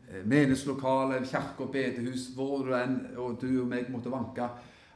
[0.07, 4.47] eh, menighetslokale, kirke og bedehus, hvor du enn og du og meg måtte vanke,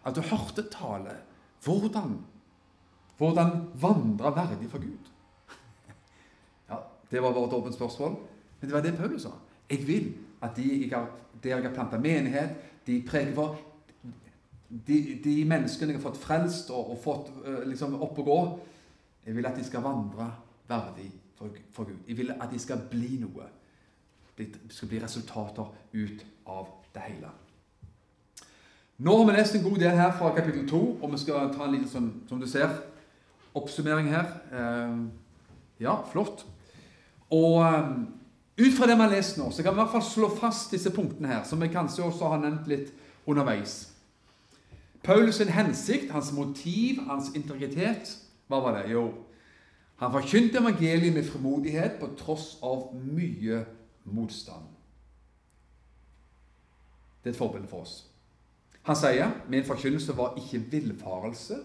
[0.05, 1.17] at du hørte tale?
[1.65, 2.15] Hvordan?
[3.17, 5.11] Hvordan vandre verdig for Gud?
[6.69, 6.79] Ja,
[7.11, 8.15] Det var bare et åpent spørsmål,
[8.61, 9.33] men det var det Paulus sa.
[9.69, 10.13] Jeg vil
[10.45, 11.09] at de jeg har,
[11.43, 12.55] der jeg har planta menighet,
[12.87, 13.57] de preker for
[14.69, 18.39] de, de, menneskene jeg har fått frelst og, og fått uh, liksom opp og gå
[19.27, 20.27] Jeg vil at de skal vandre
[20.69, 22.01] verdig for, for, Gud.
[22.07, 23.47] Jeg vil at de skal bli noe.
[24.37, 27.31] Det skal bli resultater ut av det hele.
[28.97, 31.65] Nå har vi lest en god del her fra kapittel 2, og vi skal ta
[31.65, 32.71] en liten sånn, som du ser,
[33.55, 34.29] oppsummering her.
[34.55, 34.93] Eh,
[35.83, 36.45] ja, flott.
[37.33, 38.05] Og um,
[38.55, 40.71] ut fra det vi har lest nå, så kan vi i hvert fall slå fast
[40.71, 42.93] disse punktene her, som vi kanskje også har nevnt litt
[43.27, 43.94] underveis.
[45.05, 48.17] Paulus' sin hensikt, hans motiv, hans integritet,
[48.49, 48.91] hva var det?
[48.91, 49.11] Jo,
[50.01, 53.61] han forkynte evangeliet med frimodighet på tross av mye
[54.03, 54.65] motstand.
[57.23, 58.03] Det er et forbilde for oss.
[58.85, 61.61] Han sier min forkynnelse var ikke villfarelse,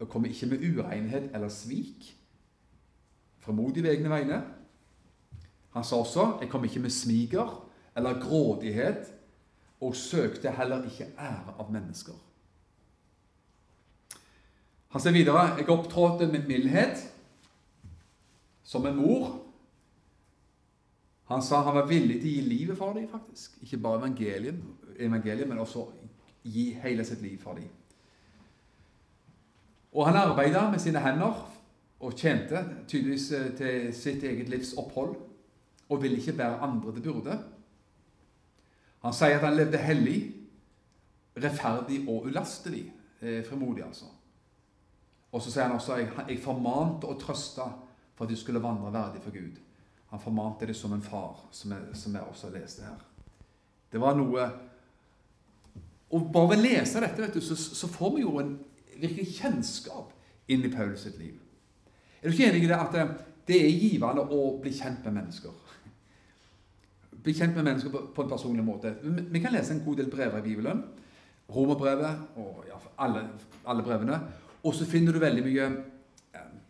[0.00, 2.08] og kom ikke med urenhet eller svik.
[3.38, 4.40] Fremodig ved egne vegne.
[5.74, 7.52] Han sa også jeg kom ikke med smiger
[7.96, 9.12] eller grådighet,
[9.80, 12.29] og søkte heller ikke ære av mennesker.
[14.90, 17.04] Han sier videre jeg opptrådte med mildhet
[18.66, 19.28] som en mor.
[21.30, 23.54] Han sa han var villig til å gi livet for dem, faktisk.
[23.62, 24.58] Ikke bare evangeliet,
[24.98, 25.86] evangeliet men også
[26.42, 27.68] gi hele sitt liv for dem.
[29.92, 31.38] Og han arbeidet med sine hender
[32.00, 35.16] og tjente tydeligvis eh, til sitt eget livs opphold
[35.90, 37.38] og ville ikke bære andre til burde.
[39.02, 40.18] Han sier at han levde hellig,
[41.36, 42.86] rettferdig og ulastelig.
[43.20, 44.10] Eh, frimodig, altså.
[45.30, 47.68] Og så sier han også jeg, jeg formante og trøsta
[48.16, 49.60] for at du skulle vandre verdig for Gud.
[50.10, 52.98] Han formante det som en far, som jeg, som jeg også leste her.
[53.92, 54.48] Det var noe
[56.10, 58.56] Og bare ved å lese dette vet du, så, så, får vi jo en
[58.98, 60.10] virkelig kjennskap
[60.50, 61.36] inn i Paulus sitt liv.
[62.18, 63.04] Er du ikke enig i det at det,
[63.46, 65.54] det er givende å bli kjent med mennesker?
[67.22, 68.96] Bli kjent med mennesker på, på en personlig måte.
[69.04, 70.82] Vi, vi kan lese en god del brever i Bibelen.
[71.54, 73.22] Romerbrevet og ja, alle,
[73.70, 74.18] alle brevene.
[74.64, 75.70] Og så finner du veldig mye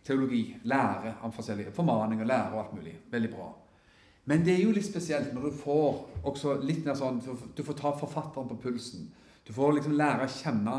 [0.07, 2.95] teologi, lære om forskjellige formaninger, lære og alt mulig.
[3.11, 3.51] Veldig bra.
[4.31, 7.21] Men det er jo litt spesielt når du får også litt mer sånn
[7.57, 9.09] Du får ta forfatteren på pulsen.
[9.47, 10.77] Du får liksom lære å kjenne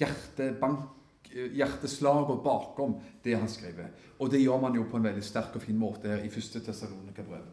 [0.00, 0.88] hjertebank,
[1.30, 3.92] hjerteslaget bakom det han skriver.
[4.20, 6.60] Og det gjør man jo på en veldig sterk og fin måte her i første
[6.64, 7.46] Tessalonika-brev.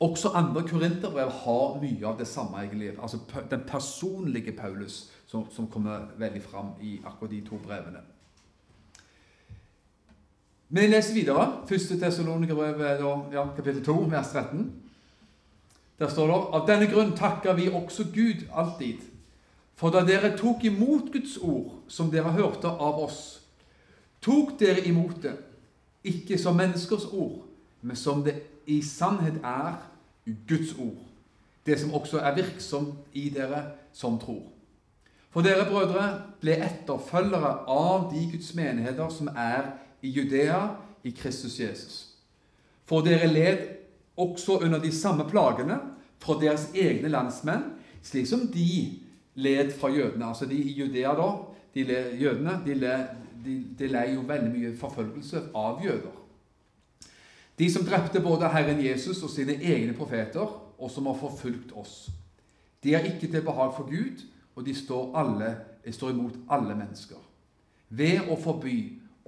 [0.00, 2.94] Også andre korinterbrev har mye av det samme, egentlig.
[3.02, 3.18] Altså
[3.50, 8.00] den personlige Paulus som, som kommer veldig fram i akkurat de to brevene.
[10.68, 11.44] Men jeg leser videre.
[11.68, 12.80] Første Tessalonikerbrev,
[13.32, 14.72] ja, kapittel 2, vers 13.
[15.98, 19.04] Der står det Av denne grunn takker vi også Gud alltid.
[19.76, 23.40] For da dere tok imot Guds ord, som dere hørte av oss,
[24.22, 25.36] tok dere imot det
[26.04, 27.42] ikke som menneskers ord,
[27.82, 28.38] men som det
[28.70, 29.76] i sannhet er
[30.48, 31.02] Guds ord,
[31.66, 33.62] det som også er virksomt i dere
[33.92, 34.42] som tror.
[35.30, 36.06] For dere, brødre,
[36.42, 40.62] ble etterfølgere av de Guds menigheter som er i Judea
[41.06, 41.98] i Kristus Jesus.
[42.84, 43.60] For dere led
[44.18, 45.78] også under de samme plagene
[46.20, 47.70] fra deres egne landsmenn,
[48.02, 48.98] slik som de
[49.34, 50.26] led fra jødene.
[50.26, 51.30] Altså de i Judea, da,
[51.74, 53.04] de led, jødene, de, led,
[53.44, 56.19] de, de led jo veldig mye forfølgelse av jøder.
[57.60, 60.48] De som drepte både Herren Jesus og sine egne profeter,
[60.80, 62.08] og som har forfulgt oss.
[62.80, 64.22] De er ikke til behag for Gud,
[64.56, 65.50] og de står, alle,
[65.84, 67.20] de står imot alle mennesker.
[67.88, 68.76] Ved å forby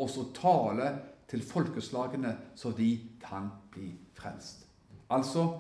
[0.01, 0.95] oss å tale
[1.29, 4.67] til folkeslagene så de kan bli frelst.
[5.13, 5.51] Altså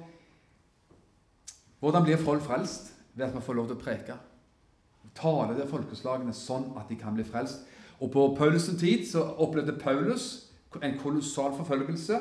[1.83, 2.93] Hvordan blir folk frelst?
[3.15, 4.17] Ved at vi får lov til å preke.
[5.19, 7.67] Tale til folkeslagene sånn at de kan bli frelst.
[8.01, 12.21] Og På Paulus' tid så opplevde Paulus en kolossal forfølgelse.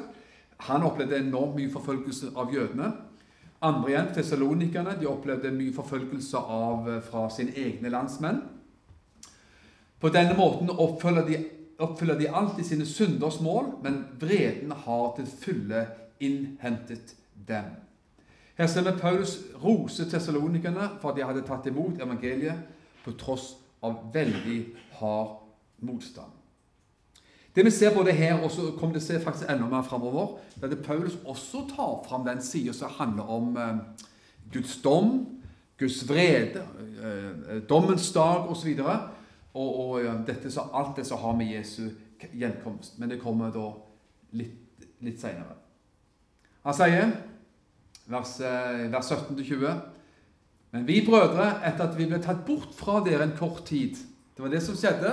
[0.67, 2.91] Han opplevde enormt mye forfølgelse av jødene.
[3.61, 8.41] Andre igjen, Tessalonikerne, de opplevde mye forfølgelse av, eh, fra sine egne landsmenn.
[9.99, 11.45] På denne måten oppfyller de,
[11.79, 15.87] oppfyller de alltid sine synders mål, men vreden har til fulle
[16.19, 17.15] innhentet
[17.47, 17.65] dem.
[18.57, 22.65] Her ser vi Paulus rose tessalonikerne for at de hadde tatt imot evangeliet
[23.05, 24.65] på tross av veldig
[24.99, 25.37] hard
[25.79, 26.40] motstand.
[27.55, 30.69] Det vi ser både her, og så kommer det se faktisk enda mer framover, det
[30.69, 33.77] er at Paulus også tar fram den sida som handler om eh,
[34.53, 35.25] Guds dom,
[35.79, 36.63] Guds vrede,
[37.03, 38.79] eh, dommens dag osv.
[38.79, 38.95] Og,
[39.53, 41.89] og, og ja, dette, så, alt det som har med Jesu
[42.33, 42.99] gjenkomst.
[42.99, 43.71] Men det kommer da
[44.31, 45.57] litt, litt seinere.
[46.63, 47.11] Han sier,
[48.11, 49.81] vers, eh, vers 17-20
[50.71, 54.39] Men vi brødre, etter at vi ble tatt bort fra dere en kort tid Det
[54.39, 55.11] var det som skjedde.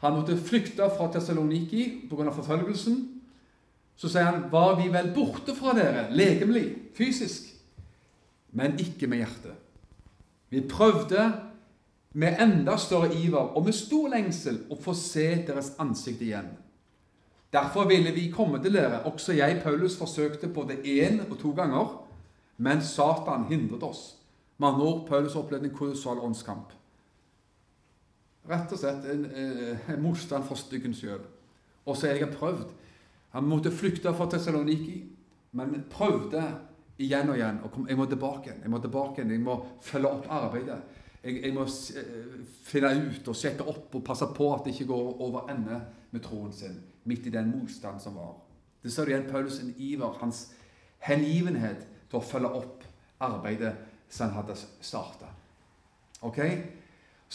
[0.00, 2.30] Han måtte flykte fra Tessaloniki pga.
[2.30, 2.96] forfølgelsen.
[3.96, 7.48] Så sier han, var vi vel borte fra dere, legemlig, fysisk,
[8.52, 9.54] men ikke med hjertet.
[10.52, 11.32] Vi prøvde
[12.12, 16.52] med enda større iver og med stor lengsel å få se deres ansikt igjen.
[17.52, 19.02] Derfor ville vi komme til dere.
[19.08, 22.02] Også jeg, Paulus, forsøkte både én og to ganger,
[22.56, 24.16] men Satan hindret oss.
[24.58, 26.72] Med andre ord, Paulus opplevde en kolossal åndskamp.
[28.46, 31.24] Rett og slett en, eh, en motstand for styggen sjøl.
[31.86, 32.68] Og så har jeg prøvd.
[33.34, 35.04] Han måtte flykte fra Tessaloniki,
[35.52, 36.42] men prøvde
[36.98, 37.60] igjen og igjen.
[37.64, 38.62] og Jeg må tilbake igjen.
[38.62, 40.78] Jeg må tilbake igjen, jeg må følge opp arbeidet.
[41.24, 44.92] Jeg, jeg må eh, finne ut og sjekke opp og passe på at det ikke
[44.92, 45.80] går over ende
[46.12, 48.36] med troen sin, midt i den motstand som var.
[48.82, 50.52] Det ser du igjen Paulus' en iver, hans
[51.02, 52.84] hengivenhet til å følge opp
[53.20, 53.74] arbeidet
[54.08, 55.32] som han hadde starta.
[56.22, 56.62] Okay?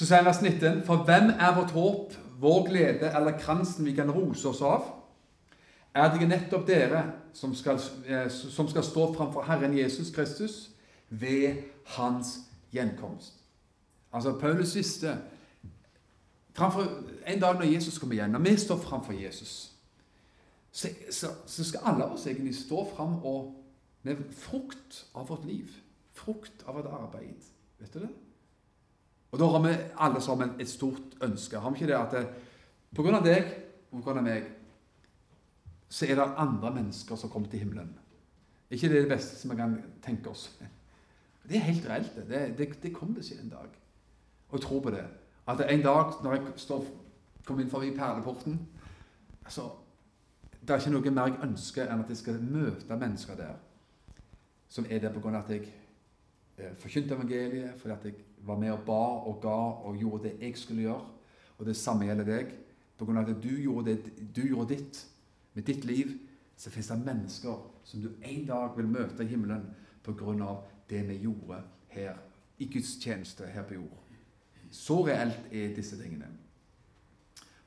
[0.02, 4.12] Så sier vers 19.: For hvem er vårt håp, vår glede eller kransen vi kan
[4.12, 4.88] rose oss av?
[5.94, 7.04] Er det ikke nettopp dere
[7.38, 10.72] som skal, eh, som skal stå framfor Herren Jesus Kristus
[11.10, 12.40] ved Hans
[12.74, 13.34] gjenkomst?
[14.14, 15.18] Altså, Paulus visste
[16.54, 16.88] framfor,
[17.28, 19.72] En dag når Jesus kommer igjen, når vi står framfor Jesus,
[20.72, 23.54] så, så, så, skal alle oss egentlig stå fram og
[24.04, 25.70] med frukt av vårt liv.
[26.14, 27.38] Frukt av vårt arbeid.
[27.80, 28.10] Vet du det?
[29.32, 31.60] Og da har vi alle sammen et stort ønske.
[31.60, 32.26] Har vi ikke det at det,
[32.96, 33.48] på grunn av deg
[33.92, 34.50] og på grunn av meg,
[35.92, 37.98] så er det andre mennesker som kommer til himmelen.
[38.70, 40.50] ikke det, det beste som vi kan tenke oss.
[41.50, 42.16] Det er helt reelt.
[42.16, 43.70] Det, det, det kommer til å skje en dag.
[44.50, 45.04] Og jeg tror på det.
[45.50, 46.86] At en dag når jeg står,
[47.44, 48.60] kommer inn forbi perleporten
[49.44, 49.72] altså,
[50.62, 53.56] Det er ikke noe mer jeg ønsker enn at jeg skal møte mennesker der
[54.72, 55.66] som er der av at jeg
[56.58, 58.14] eh, forkynte evangeliet, fordi at jeg
[58.46, 61.06] var med og ba og ga og gjorde det jeg skulle gjøre.
[61.60, 62.56] Og det samme gjelder deg.
[62.98, 65.06] På grunn av at du gjorde, det, du gjorde ditt
[65.54, 66.14] med ditt liv,
[66.58, 69.66] så fins det mennesker som du en dag vil møte i himmelen
[70.06, 71.62] på grunn av det vi gjorde
[71.96, 72.20] her
[72.62, 73.98] i Guds tjeneste her på jord.
[74.72, 76.30] Så reelt er disse tingene.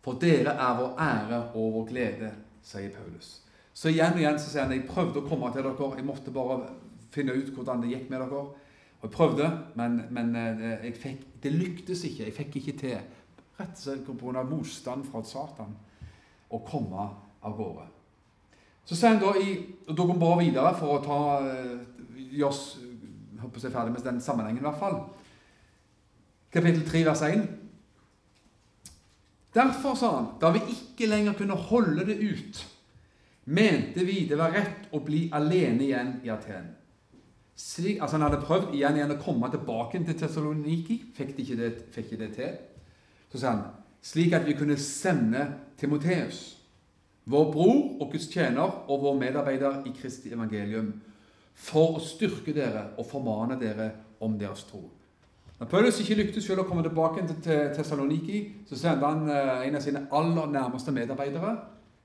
[0.04, 2.30] For dere er vår ære og vår glede,
[2.64, 3.40] sier Paulus.
[3.75, 6.33] Så igjen og igjen så sier han jeg prøvde å komme til dere, jeg måtte
[6.35, 6.60] bare
[7.14, 8.44] finne ut hvordan det gikk med dere.
[9.05, 12.25] Jeg prøvde, men, men eh, fikk, det lyktes ikke.
[12.25, 12.94] Jeg fikk ikke til,
[13.59, 14.44] rett og slett pga.
[14.48, 15.75] motstand fra Satan,
[16.48, 17.05] å komme
[17.44, 17.85] av gårde.
[18.85, 21.77] Så sier han da i, og Da går vi bare videre for å ta eh,
[22.33, 22.65] gjøre oss
[23.44, 24.96] håper jeg ferdig med den sammenhengen, i hvert fall.
[26.55, 27.44] Kapittel 3, vers 1.
[29.55, 32.63] Derfor, sa han, da vi ikke lenger kunne holde det ut,
[33.44, 36.73] mente vi det var rett å bli alene igjen i Aten.
[37.57, 41.71] Slik, altså Han hadde prøvd igjen igjen å komme tilbake til Tessaloniki, fikk ikke det,
[41.94, 42.57] fikk det til.
[43.31, 43.65] Så sa han
[44.05, 45.46] slik at vi kunne sende
[45.79, 46.61] Timoteus.
[47.27, 50.90] vår bror og Guds tjener og vår medarbeider i Kristi evangelium,
[51.55, 53.87] for å styrke dere og formane dere
[54.21, 54.83] om deres tro.
[55.59, 59.79] Når Paulus ikke lyktes selv å komme tilbake til Tessaloniki, så sendte han eh, en
[59.79, 61.55] av sine aller nærmeste medarbeidere,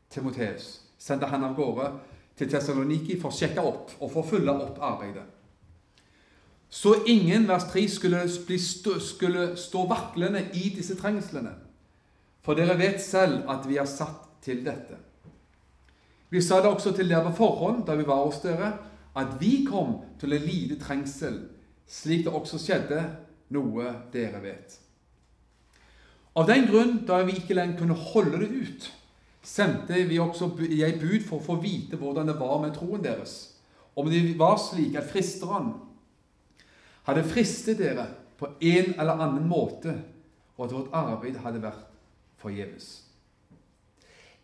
[0.10, 0.70] Timoteus.
[0.98, 1.90] Sendte han av gårde
[2.38, 5.26] til Tessaloniki for å sjekke opp og for å følge opp arbeidet.
[6.70, 11.56] Så ingen, vers 3, skulle, stå, skulle stå vaklende i disse trengslene.
[12.46, 14.98] For dere vet selv at vi er satt til dette.
[16.30, 18.74] Vi sa det også til dere på forhånd da vi var hos dere,
[19.18, 21.42] at vi kom til å lide trengsel,
[21.90, 23.02] slik det også skjedde,
[23.50, 24.78] noe dere vet.
[26.38, 28.90] Av den grunn, da vi ikke lenger kunne holde det ut,
[29.42, 33.56] sendte vi også jeg bud for å få vite hvordan det var med troen deres,
[33.98, 35.74] om det var slik at fristeren
[37.08, 38.08] hadde fristet dere
[38.40, 39.96] på en eller annen måte,
[40.58, 41.86] og at vårt arbeid hadde vært
[42.40, 42.90] forgjeves.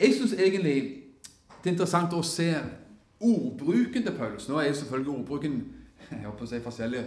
[0.00, 0.76] Jeg syns egentlig
[1.62, 2.50] det er interessant å se
[3.20, 4.48] ordbruken til Paulus.
[4.48, 5.56] Nå er jo selvfølgelig ordbruken
[6.10, 7.04] jeg håper å si forskjellig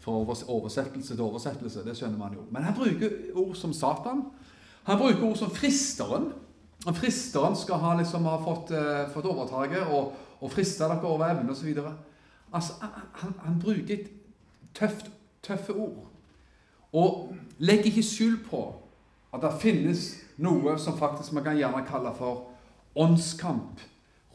[0.00, 0.14] fra
[0.50, 1.84] oversettelse til oversettelse.
[1.84, 2.46] det skjønner man jo.
[2.50, 4.24] Men han bruker ord som Satan.
[4.88, 6.30] Han bruker ord som fristeren.
[6.86, 11.28] Og fristeren skal ha, liksom, ha fått, uh, fått overtaket og, og friste dere over
[11.28, 11.68] evne osv.
[12.50, 14.08] Altså, han, han, bruker et
[14.74, 15.10] tøft,
[15.42, 16.06] tøffe ord.
[16.92, 18.64] Og legg ikke skjul på
[19.30, 20.08] at det finnes
[20.42, 22.48] noe som faktisk man kan gjerne kalle for
[22.98, 23.82] åndskamp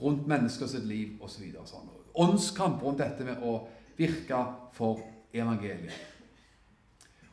[0.02, 1.50] rundt mennesker sitt liv osv.
[1.52, 1.94] Så sånn.
[2.16, 3.60] Åndskamp rundt dette med å
[3.98, 4.40] virke
[4.76, 5.04] for
[5.36, 6.14] evangeliet.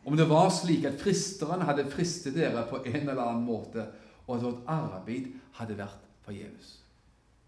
[0.02, 3.86] Om det var slik at fristeren hadde fristet dere på en eller annen måte,
[4.26, 5.28] og at vårt arbeid
[5.58, 6.78] hadde vært forgjeves.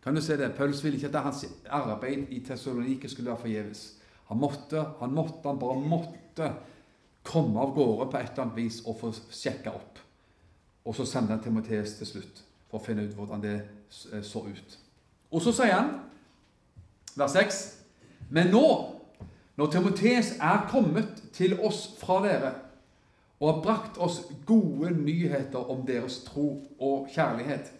[0.04, 0.52] Kan du se det?
[0.54, 3.84] Paulus ville ikke at hans arbeid i Tessalonike skulle være forgjeves.
[4.30, 6.52] Han måtte, han måtte, han bare måtte
[7.24, 10.00] komme av gårde på et eller annet vis og få sjekka opp.
[10.84, 13.56] Og så sende han Timoteus til slutt for å finne ut hvordan det
[13.90, 14.76] så ut.
[15.32, 15.94] Og så sier han,
[17.16, 17.62] vers 6,
[18.34, 18.66] Men nå,
[19.56, 22.52] når Timoteus er kommet til oss fra dere
[23.40, 27.72] og har brakt oss gode nyheter om deres tro og kjærlighet,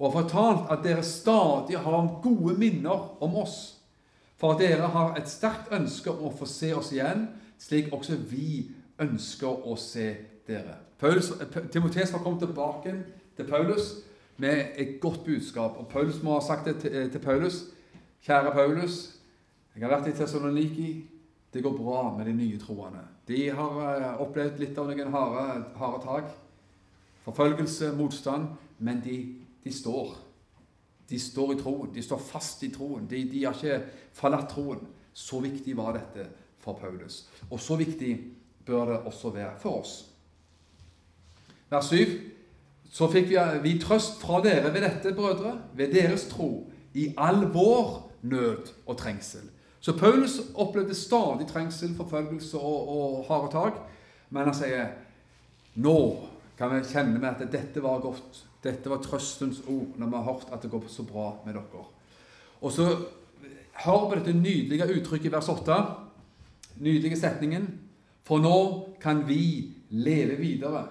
[0.00, 3.79] og har fortalt at dere stadig har gode minner om oss,
[4.40, 7.26] for dere har et sterkt ønske om å få se oss igjen,
[7.60, 8.70] slik også vi
[9.00, 10.06] ønsker å se
[10.48, 10.78] dere.
[11.00, 12.94] Paulus, var kommet tilbake
[13.36, 13.92] til Paulus
[14.40, 15.76] med et godt budskap.
[15.76, 17.64] Og Paulus må ha sagt det til, eh, til Paulus.
[18.22, 19.16] Kjære Paulus,
[19.74, 21.06] jeg har vært i Tessaloniki.
[21.52, 23.00] Det går bra med de nye troende.
[23.28, 23.70] De har
[24.14, 26.24] uh, opplevd litt av noen harde, harde tak.
[27.24, 28.48] Forfølgelse, motstand.
[28.78, 29.16] Men de,
[29.64, 30.14] de, står.
[31.10, 31.92] De står i troen.
[31.94, 33.06] De står fast i troen.
[33.10, 33.80] De, de har ikke
[34.16, 34.84] forlatt troen.
[35.12, 36.28] Så viktig var dette
[36.62, 37.24] for Paulus.
[37.50, 38.12] Og så viktig
[38.66, 39.94] bør det også være for oss.
[41.70, 42.30] Vers 7
[42.90, 47.44] så fikk vi, vi trøst fra dere ved dette, brødre, ved deres tro, i all
[47.54, 47.92] vår
[48.26, 49.46] nød og trengsel.
[49.80, 53.78] Så Paulus opplevde stadig trengsel, forfølgelse og, og harde tak.
[54.30, 54.90] Men han sier
[55.80, 55.96] nå
[56.58, 58.42] kan vi kjenne med at dette var godt.
[58.64, 61.84] Dette var trøstens ord når vi har hørt at det går så bra med dere.
[62.60, 62.86] Og så
[63.84, 65.78] hører vi dette nydelige uttrykket i vers 8.
[66.80, 67.68] Nydelige setningen.
[68.22, 68.56] For nå
[69.00, 70.86] kan vi leve videre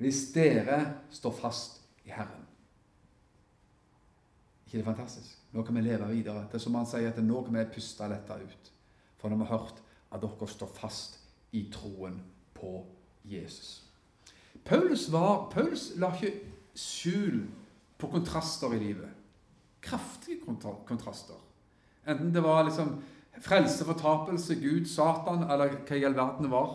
[0.00, 0.80] hvis dere
[1.14, 2.42] står fast i Herren.
[4.66, 5.38] ikke det fantastisk?
[5.52, 6.48] Nå kan vi leve videre.
[6.50, 8.72] Det er som han sier, at nå kan vi puste letta ut.
[9.20, 11.20] For nå har vi hørt at dere står fast
[11.52, 12.18] i troen
[12.54, 12.80] på
[13.24, 13.84] Jesus.
[14.64, 16.32] Paulus, var, Paulus la ikke
[16.74, 17.44] skjul
[17.98, 19.10] på kontraster i livet.
[19.84, 20.40] Kraftige
[20.86, 21.38] kontraster.
[22.06, 22.96] Enten det var liksom
[23.40, 26.74] frelse, fortapelse, Gud, Satan, eller hva i all verden det var.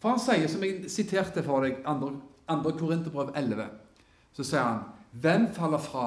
[0.00, 2.72] For han sier, som jeg siterte for deg, 2.
[2.78, 3.68] Korinterbrev 11,
[4.36, 4.84] så sier han
[5.16, 6.06] Hvem faller fra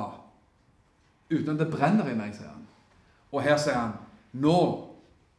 [1.29, 2.35] uten at det brenner i meg?
[2.35, 2.67] sier han.
[3.31, 3.97] Og her sier han
[4.37, 4.59] Nå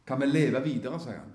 [0.07, 1.31] kan vi leve videre, sier han,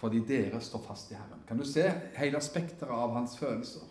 [0.00, 1.42] fordi dere står fast i Herren.
[1.48, 1.84] Kan du se
[2.16, 3.84] hele spekteret av hans følelser?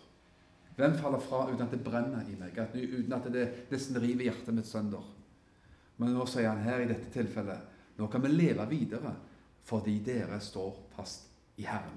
[0.74, 4.56] Hvem faller fra uten at det brenner i meg, uten at det nesten river hjertet
[4.56, 5.04] mitt sønder?
[5.96, 9.12] Men nå sier han her i dette tilfellet nå kan vi leve videre
[9.64, 11.94] fordi dere står fast i Herren.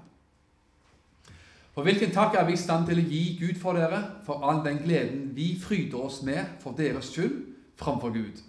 [1.74, 4.62] For hvilken takk er vi i stand til å gi Gud for dere, for all
[4.64, 7.36] den gleden vi fryder oss med for deres skyld
[7.78, 8.40] framfor Gud?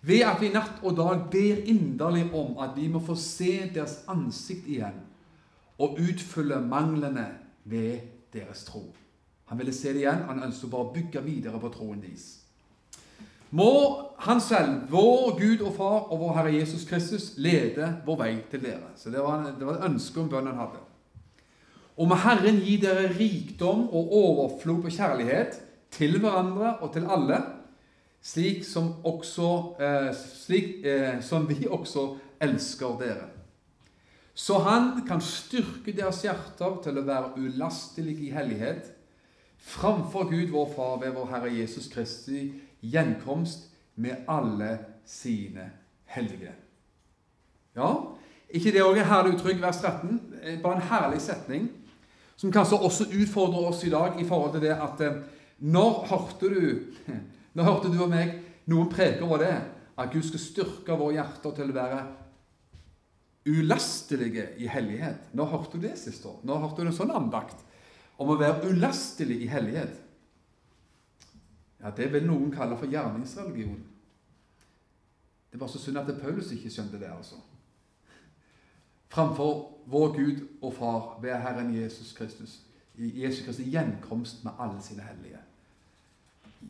[0.00, 4.00] Ved at vi natt og dag ber inderlig om at vi må få se deres
[4.08, 4.96] ansikt igjen
[5.80, 7.26] og utfylle manglene
[7.68, 8.86] ved deres tro.
[9.50, 10.26] Han ville se det igjen.
[10.28, 12.28] Han ønsket bare å bygge videre på troen deres.
[13.50, 13.70] Må
[14.20, 18.62] Han selv, vår Gud og Far og vår Herre Jesus Kristus, lede vår vei til
[18.62, 18.92] dere.
[18.96, 20.82] Så Det var, det var et ønske om bønnen han hadde.
[21.96, 25.56] Og må Herren gi dere rikdom og overflod på kjærlighet
[25.90, 27.40] til hverandre og til alle,
[28.22, 33.28] slik som, også, eh, slik, eh, som vi også elsker dere.
[34.34, 38.99] Så han kan styrke deres hjerter til å være ulastelige i hellighet
[39.60, 43.68] framfor Gud vår Far ved vår Herre Jesus Kristi gjenkomst
[44.00, 45.70] med alle sine
[46.04, 46.52] hellige.
[47.76, 47.92] Ja,
[48.50, 50.16] ikke det òg er herlig uttrykk, vers 13?
[50.42, 51.68] Eh, bare en herlig setning
[52.40, 55.20] som kanskje også utfordrer oss i dag i forhold til det at eh,
[55.60, 56.62] når hørte du
[57.54, 58.36] Når hørte du og meg
[58.70, 59.54] noen preke over det?
[59.98, 62.02] At Gud skal styrke våre hjerter til å være
[63.50, 65.32] ulastelige i hellighet.
[65.34, 66.38] Når hørte du det sist år?
[66.46, 67.58] Når hørte du en sånn andakt
[68.20, 69.94] om å være ulastelig i hellighet?
[71.80, 73.80] Ja, Det vil noen kalle for gjerningsreligion.
[75.50, 77.08] Det bare så synd at Paulus ikke skjønte det.
[77.10, 77.40] altså.
[79.08, 82.60] Framfor vår Gud og Far ved Herren Jesus Kristus.
[82.94, 85.40] I Jesus Kristi gjenkomst med alle sine hellige.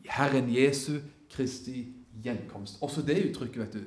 [0.05, 0.99] Herren Jesu
[1.29, 1.93] Kristi
[2.23, 2.81] gjenkomst.
[2.81, 3.83] Også det uttrykket, vet du.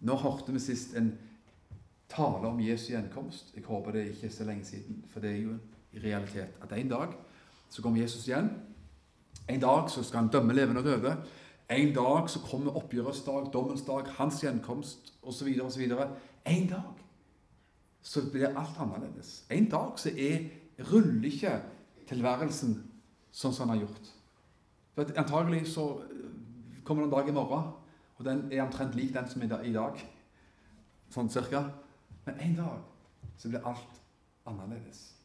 [0.00, 1.18] Nå hørte vi sist en
[2.08, 3.52] tale om Jesu gjenkomst.
[3.56, 5.58] Jeg håper det ikke er så lenge siden, for det er jo
[5.92, 7.14] i realitet at en dag
[7.70, 8.50] så kommer Jesus igjen.
[9.48, 11.16] En dag så skal han dømme levende og døde.
[11.70, 15.48] En dag så kommer oppgjørets dag, dommens dag, hans gjenkomst osv.
[15.64, 15.82] osv.
[16.46, 17.04] En dag
[18.02, 19.44] så blir alt annerledes.
[19.50, 20.48] En dag så er,
[20.92, 21.60] ruller ikke
[22.08, 22.74] tilværelsen
[23.30, 24.10] sånn som han har gjort.
[24.96, 26.24] For Antagelig så eh,
[26.84, 27.70] kommer det en dag i morgen,
[28.18, 30.00] og den er omtrent lik den som er i dag.
[31.14, 31.62] Sånn cirka.
[32.26, 32.82] Men en dag
[33.38, 34.00] så blir alt
[34.48, 35.19] annerledes.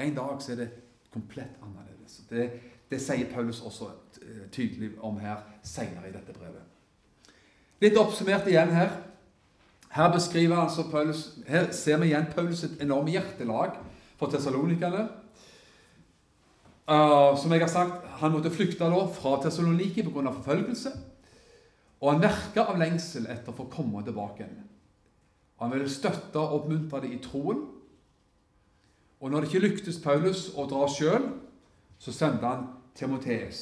[0.00, 0.70] En dag så er det
[1.12, 2.20] komplett annerledes.
[2.30, 2.48] Det,
[2.90, 3.90] det sier Paulus også
[4.22, 6.66] eh, tydelig om her senere i dette brevet.
[7.80, 8.92] Litt oppsummert igjen her.
[9.90, 13.78] Her beskriver altså Paulus, her ser vi igjen Paulus' et enorme hjertelag
[14.20, 15.08] for tessalonikerne.
[16.90, 20.30] Uh, som jeg har sagt, Han måtte flykte da fra Tessaloniki pga.
[20.30, 20.90] forfølgelse.
[22.00, 24.64] Og han merka av lengsel etter å få komme tilbake igjen.
[25.60, 27.66] Han ville støtte og oppmuntre dem i troen.
[29.20, 31.26] Og når det ikke lyktes Paulus å dra sjøl,
[32.00, 33.60] så sendte han Timotees.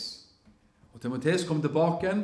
[0.94, 2.22] Og Timotees kom tilbake igjen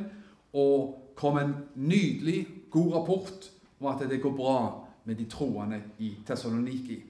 [0.55, 4.59] og kom en nydelig, god rapport om at det går bra
[5.05, 7.01] med de troende i Tessaloniki.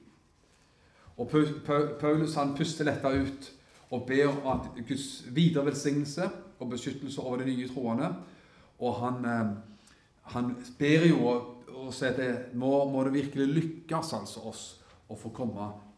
[1.16, 1.30] Og
[2.00, 3.52] Paulus han puster letta ut
[3.94, 8.10] og ber om at Guds videre velsignelse og beskyttelse over de nye troende.
[8.78, 9.52] Og han, eh,
[10.34, 14.62] han ber jo og sier at det må, må, det virkelig lykkes altså oss
[15.10, 15.68] å få komme